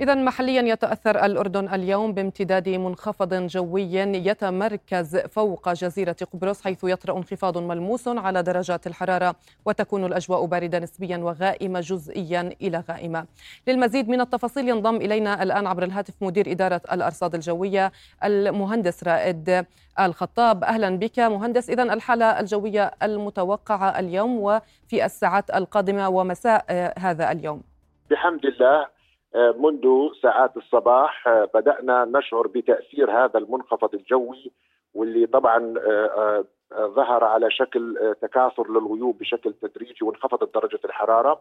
إذا 0.00 0.14
محليا 0.14 0.62
يتأثر 0.62 1.24
الأردن 1.24 1.74
اليوم 1.74 2.14
بامتداد 2.14 2.68
منخفض 2.68 3.34
جوي 3.34 3.94
يتمركز 3.94 5.16
فوق 5.16 5.72
جزيرة 5.72 6.16
قبرص 6.32 6.64
حيث 6.64 6.84
يطرأ 6.84 7.16
انخفاض 7.16 7.58
ملموس 7.58 8.08
على 8.08 8.42
درجات 8.42 8.86
الحرارة 8.86 9.34
وتكون 9.64 10.04
الأجواء 10.04 10.44
باردة 10.44 10.78
نسبيا 10.78 11.16
وغائمة 11.16 11.80
جزئيا 11.80 12.50
إلى 12.62 12.84
غائمة. 12.90 13.26
للمزيد 13.68 14.08
من 14.08 14.20
التفاصيل 14.20 14.68
ينضم 14.68 14.96
إلينا 14.96 15.42
الآن 15.42 15.66
عبر 15.66 15.82
الهاتف 15.82 16.14
مدير 16.20 16.52
إدارة 16.52 16.80
الأرصاد 16.92 17.34
الجوية 17.34 17.92
المهندس 18.24 19.04
رائد 19.04 19.66
الخطاب. 20.00 20.64
أهلا 20.64 20.98
بك 20.98 21.18
مهندس. 21.18 21.70
إذا 21.70 21.82
الحالة 21.82 22.40
الجوية 22.40 22.90
المتوقعة 23.02 23.98
اليوم 23.98 24.40
وفي 24.40 25.04
الساعات 25.04 25.50
القادمة 25.50 26.08
ومساء 26.08 26.92
هذا 26.98 27.32
اليوم. 27.32 27.62
بحمد 28.10 28.44
الله 28.44 28.80
آه، 28.82 28.99
منذ 29.34 30.12
ساعات 30.22 30.56
الصباح 30.56 31.28
آه، 31.28 31.48
بدأنا 31.54 32.04
نشعر 32.04 32.46
بتأثير 32.46 33.10
هذا 33.10 33.38
المنخفض 33.38 33.94
الجوي 33.94 34.52
واللي 34.94 35.26
طبعا 35.26 35.74
آه، 35.78 36.44
ظهر 36.74 37.24
على 37.24 37.50
شكل 37.50 38.14
تكاثر 38.22 38.70
للغيوم 38.70 39.12
بشكل 39.12 39.52
تدريجي 39.52 40.04
وانخفضت 40.04 40.54
درجة 40.54 40.80
الحرارة. 40.84 41.40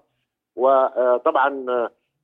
وطبعا 0.55 1.49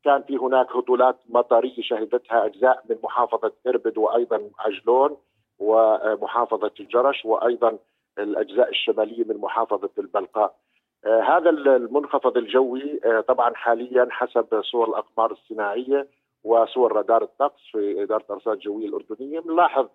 كان 0.04 0.22
في 0.22 0.38
هناك 0.38 0.72
هطولات 0.72 1.16
مطرية 1.30 1.82
شهدتها 1.82 2.46
أجزاء 2.46 2.84
من 2.90 2.98
محافظة 3.04 3.52
إربد 3.68 3.98
وأيضا 3.98 4.50
عجلون 4.60 5.18
ومحافظة 5.60 6.72
الجرش 6.80 7.26
وأيضا 7.26 7.78
الأجزاء 8.20 8.70
الشمالية 8.70 9.24
من 9.24 9.38
محافظة 9.38 9.90
البلقاء. 9.98 10.46
آه، 10.46 10.65
هذا 11.06 11.50
المنخفض 11.50 12.38
الجوي 12.38 13.00
آه، 13.06 13.22
طبعا 13.22 13.54
حاليا 13.54 14.08
حسب 14.12 14.62
صور 14.62 14.90
الأقمار 14.90 15.32
الصناعية 15.32 16.08
وصور 16.44 16.92
رادار 16.92 17.24
الطقس 17.24 17.62
في 17.72 18.04
إدارة 18.04 18.24
الارصاد 18.30 18.54
الجويه 18.54 18.88
الأردنية 18.88 19.40
بنلاحظ 19.40 19.88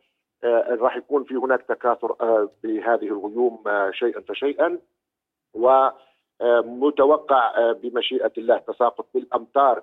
آه، 0.44 0.79
راح 0.81 0.96
يكون 0.96 1.25
في 1.25 1.35
هناك 1.35 1.62
تكاثر 1.62 2.12
بهذه 2.64 3.07
الغيوم 3.07 3.62
شيئا 3.90 4.20
فشيئا 4.20 4.79
ومتوقع 6.40 7.73
بمشيئة 7.73 8.33
الله 8.38 8.59
تساقط 8.59 9.07
بالأمطار 9.14 9.83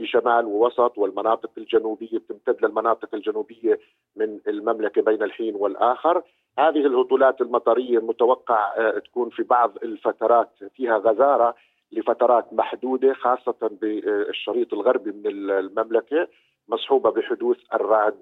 بشمال 0.00 0.44
ووسط 0.44 0.98
والمناطق 0.98 1.50
الجنوبية 1.58 2.18
بتمتد 2.18 2.64
للمناطق 2.64 3.14
الجنوبية 3.14 3.78
من 4.16 4.40
المملكة 4.48 5.02
بين 5.02 5.22
الحين 5.22 5.54
والآخر. 5.54 6.22
هذه 6.58 6.86
الهطولات 6.86 7.40
المطرية 7.40 7.98
المتوقع 7.98 8.74
آه، 8.76 8.98
تكون 8.98 9.30
في 9.30 9.42
بعض 9.42 9.76
الفترات 9.82 10.50
فيها 10.74 10.98
غزارة 10.98 11.54
لفترات 11.92 12.52
محدودة 12.52 13.14
خاصة 13.14 13.70
بالشريط 13.80 14.72
الغربي 14.72 15.12
من 15.12 15.26
المملكة 15.26 16.28
مصحوبة 16.68 17.10
بحدوث 17.10 17.56
الرعد 17.74 18.14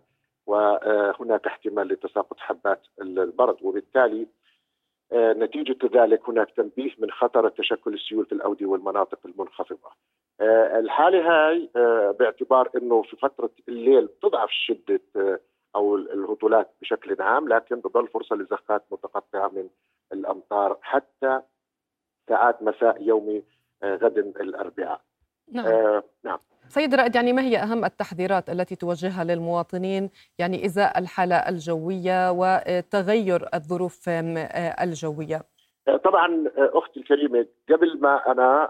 وهناك 0.46 1.46
احتمال 1.46 1.88
لتساقط 1.88 2.38
حبات 2.38 2.80
البرد. 3.00 3.56
وبالتالي 3.62 4.22
آه، 4.22 4.26
نتيجة 5.12 5.78
ذلك 6.02 6.28
هناك 6.28 6.50
تنبيه 6.50 6.90
من 6.98 7.10
خطر 7.10 7.48
تشكل 7.48 7.94
السيول 7.94 8.26
في 8.26 8.32
الأودية 8.32 8.66
والمناطق 8.66 9.18
المنخفضة 9.24 9.90
آه، 10.40 10.78
الحالة 10.78 11.18
هاي 11.18 11.70
باعتبار 12.18 12.70
أنه 12.76 13.02
في 13.02 13.16
فترة 13.16 13.50
الليل 13.68 14.08
تضعف 14.22 14.50
شدة 14.50 15.00
أو 15.74 15.96
الهطولات 15.96 16.70
بشكل 16.80 17.22
عام 17.22 17.48
لكن 17.48 17.82
تظل 17.82 18.08
فرصة 18.08 18.36
لزخات 18.36 18.84
متقطعة 18.90 19.48
من 19.48 19.68
الأمطار 20.12 20.78
حتى 20.82 21.40
ساعات 22.28 22.62
مساء 22.62 23.02
يوم 23.02 23.42
آه، 23.82 23.96
غد 23.96 24.18
الأربعاء. 24.18 25.00
نعم. 25.52 25.66
آه 25.66 26.02
نعم. 26.24 26.38
سيد 26.68 26.94
رائد 26.94 27.14
يعني 27.14 27.32
ما 27.32 27.42
هي 27.42 27.56
أهم 27.56 27.84
التحذيرات 27.84 28.50
التي 28.50 28.76
توجهها 28.76 29.24
للمواطنين 29.24 30.10
يعني 30.38 30.66
إزاء 30.66 30.98
الحالة 30.98 31.36
الجوية 31.36 32.30
وتغير 32.30 33.48
الظروف 33.54 34.08
آه، 34.08 34.84
الجوية؟ 34.84 35.42
آه، 35.88 35.96
طبعا 35.96 36.44
أختي 36.56 37.00
الكريمة 37.00 37.46
قبل 37.70 38.00
ما 38.00 38.32
أنا 38.32 38.68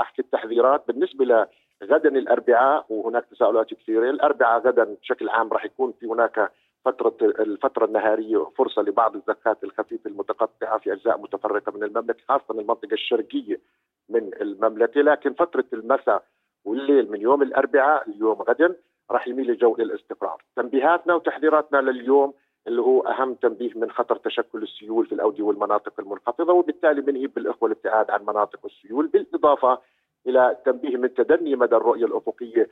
أحكي 0.00 0.22
التحذيرات 0.22 0.84
بالنسبة 0.88 1.46
غدا 1.84 2.08
الأربعاء 2.08 2.86
وهناك 2.88 3.24
تساؤلات 3.24 3.74
كثيرة، 3.74 4.10
الأربعاء 4.10 4.60
غدا 4.60 4.84
بشكل 4.84 5.28
عام 5.28 5.52
راح 5.52 5.64
يكون 5.64 5.92
في 6.00 6.06
هناك 6.06 6.50
فترة 6.84 7.16
الفترة 7.22 7.84
النهارية 7.84 8.50
فرصة 8.58 8.82
لبعض 8.82 9.16
الزكات 9.16 9.64
الخفيفة 9.64 10.10
المتقطعة 10.10 10.78
في 10.78 10.92
أجزاء 10.92 11.20
متفرقة 11.20 11.72
من 11.72 11.82
المملكة 11.82 12.20
خاصة 12.28 12.60
المنطقة 12.60 12.92
الشرقية 12.92 13.60
من 14.08 14.30
المملكة 14.40 15.00
لكن 15.00 15.34
فترة 15.34 15.64
المساء 15.72 16.22
والليل 16.70 17.10
من 17.10 17.20
يوم 17.20 17.42
الأربعاء 17.42 18.10
اليوم 18.10 18.42
غدا 18.42 18.76
راح 19.10 19.28
يميل 19.28 19.50
الجو 19.50 19.76
للاستقرار 19.78 20.42
تنبيهاتنا 20.56 21.14
وتحذيراتنا 21.14 21.78
لليوم 21.78 22.34
اللي 22.66 22.82
هو 22.82 23.00
أهم 23.00 23.34
تنبيه 23.34 23.70
من 23.74 23.90
خطر 23.90 24.16
تشكل 24.16 24.62
السيول 24.62 25.06
في 25.06 25.12
الأودية 25.14 25.42
والمناطق 25.42 25.92
المنخفضة 26.00 26.52
وبالتالي 26.52 27.00
بنهيب 27.00 27.34
بالإخوة 27.34 27.68
الابتعاد 27.68 28.10
عن 28.10 28.22
مناطق 28.22 28.60
السيول 28.64 29.06
بالإضافة 29.06 29.78
إلى 30.26 30.56
تنبيه 30.64 30.96
من 30.96 31.14
تدني 31.14 31.56
مدى 31.56 31.76
الرؤية 31.76 32.04
الأفقية 32.04 32.68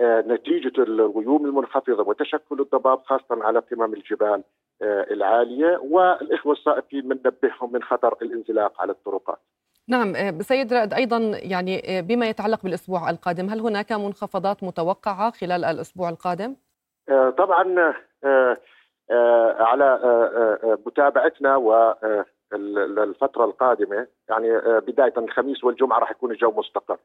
آه، 0.00 0.20
نتيجة 0.20 0.82
الغيوم 0.82 1.46
المنخفضة 1.46 2.08
وتشكل 2.08 2.60
الضباب 2.60 3.02
خاصة 3.04 3.44
على 3.44 3.58
قمم 3.58 3.94
الجبال 3.94 4.42
آه، 4.82 5.06
العالية 5.10 5.78
والإخوة 5.82 6.52
السائقين 6.52 7.00
بننبههم 7.00 7.72
من 7.72 7.82
خطر 7.82 8.16
الانزلاق 8.22 8.80
على 8.80 8.92
الطرقات. 8.92 9.38
نعم 9.88 10.16
آه، 10.16 10.38
سيد 10.40 10.72
رائد 10.72 10.94
أيضا 10.94 11.18
يعني 11.34 12.02
بما 12.02 12.28
يتعلق 12.28 12.62
بالأسبوع 12.62 13.10
القادم 13.10 13.48
هل 13.48 13.60
هناك 13.60 13.92
منخفضات 13.92 14.64
متوقعة 14.64 15.30
خلال 15.30 15.64
الأسبوع 15.64 16.08
القادم؟ 16.08 16.56
طبعا 17.38 17.94
على 19.60 20.00
متابعتنا 20.86 21.56
والفترة 21.56 23.44
القادمة 23.44 24.06
يعني 24.28 24.58
بداية 24.80 25.12
الخميس 25.16 25.64
والجمعة 25.64 25.98
راح 25.98 26.10
يكون 26.10 26.30
الجو 26.30 26.50
مستقر 26.50 26.98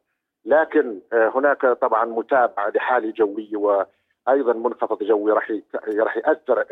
لكن 0.46 1.00
آه، 1.14 1.32
هناك 1.36 1.66
طبعا 1.66 2.06
متابعة 2.06 2.70
لحالة 2.70 3.12
جوية 3.12 3.58
وأيضا 3.58 4.54
منخفض 4.54 5.04
جوي 5.04 5.32
راح 5.32 5.54
راح 6.00 6.18
يأثر 6.18 6.66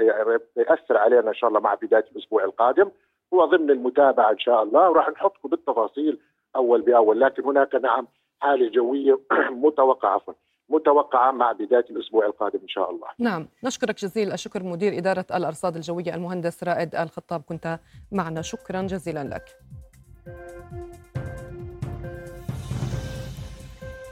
يأثر 0.57 0.97
علينا 0.97 1.29
إن 1.29 1.33
شاء 1.33 1.47
الله 1.47 1.59
مع 1.59 1.73
بداية 1.73 2.05
الأسبوع 2.11 2.43
القادم 2.43 2.91
هو 3.33 3.45
ضمن 3.45 3.71
المتابعة 3.71 4.31
إن 4.31 4.39
شاء 4.39 4.63
الله 4.63 4.89
وراح 4.89 5.09
نحطكم 5.09 5.49
بالتفاصيل 5.49 6.19
أول 6.55 6.81
بأول. 6.81 7.19
لكن 7.19 7.43
هناك 7.43 7.75
نعم 7.75 8.07
حالة 8.39 8.69
جوية 8.69 9.19
متوقعة 9.65 10.09
عفوا 10.09 10.33
متوقعة 10.69 11.31
مع 11.31 11.51
بداية 11.51 11.85
الأسبوع 11.89 12.25
القادم 12.25 12.59
إن 12.61 12.67
شاء 12.67 12.91
الله. 12.91 13.07
نعم. 13.19 13.47
نشكرك 13.63 13.95
جزيل 13.95 14.31
الشكر 14.31 14.63
مدير 14.63 14.97
إدارة 14.97 15.25
الأرصاد 15.35 15.75
الجوية 15.75 16.15
المهندس 16.15 16.63
رائد 16.63 16.95
الخطاب 16.95 17.41
كنت 17.41 17.79
معنا. 18.11 18.41
شكرا 18.41 18.81
جزيلا 18.81 19.23
لك. 19.23 19.45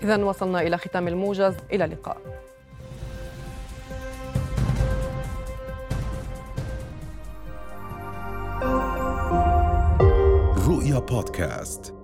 إذا 0.01 0.23
وصلنا 0.25 0.61
إلى 0.61 0.77
ختام 0.77 1.07
الموجز. 1.07 1.57
إلى 1.73 1.85
اللقاء. 1.85 2.36
رؤيا 10.87 10.99
بودكاست 10.99 11.96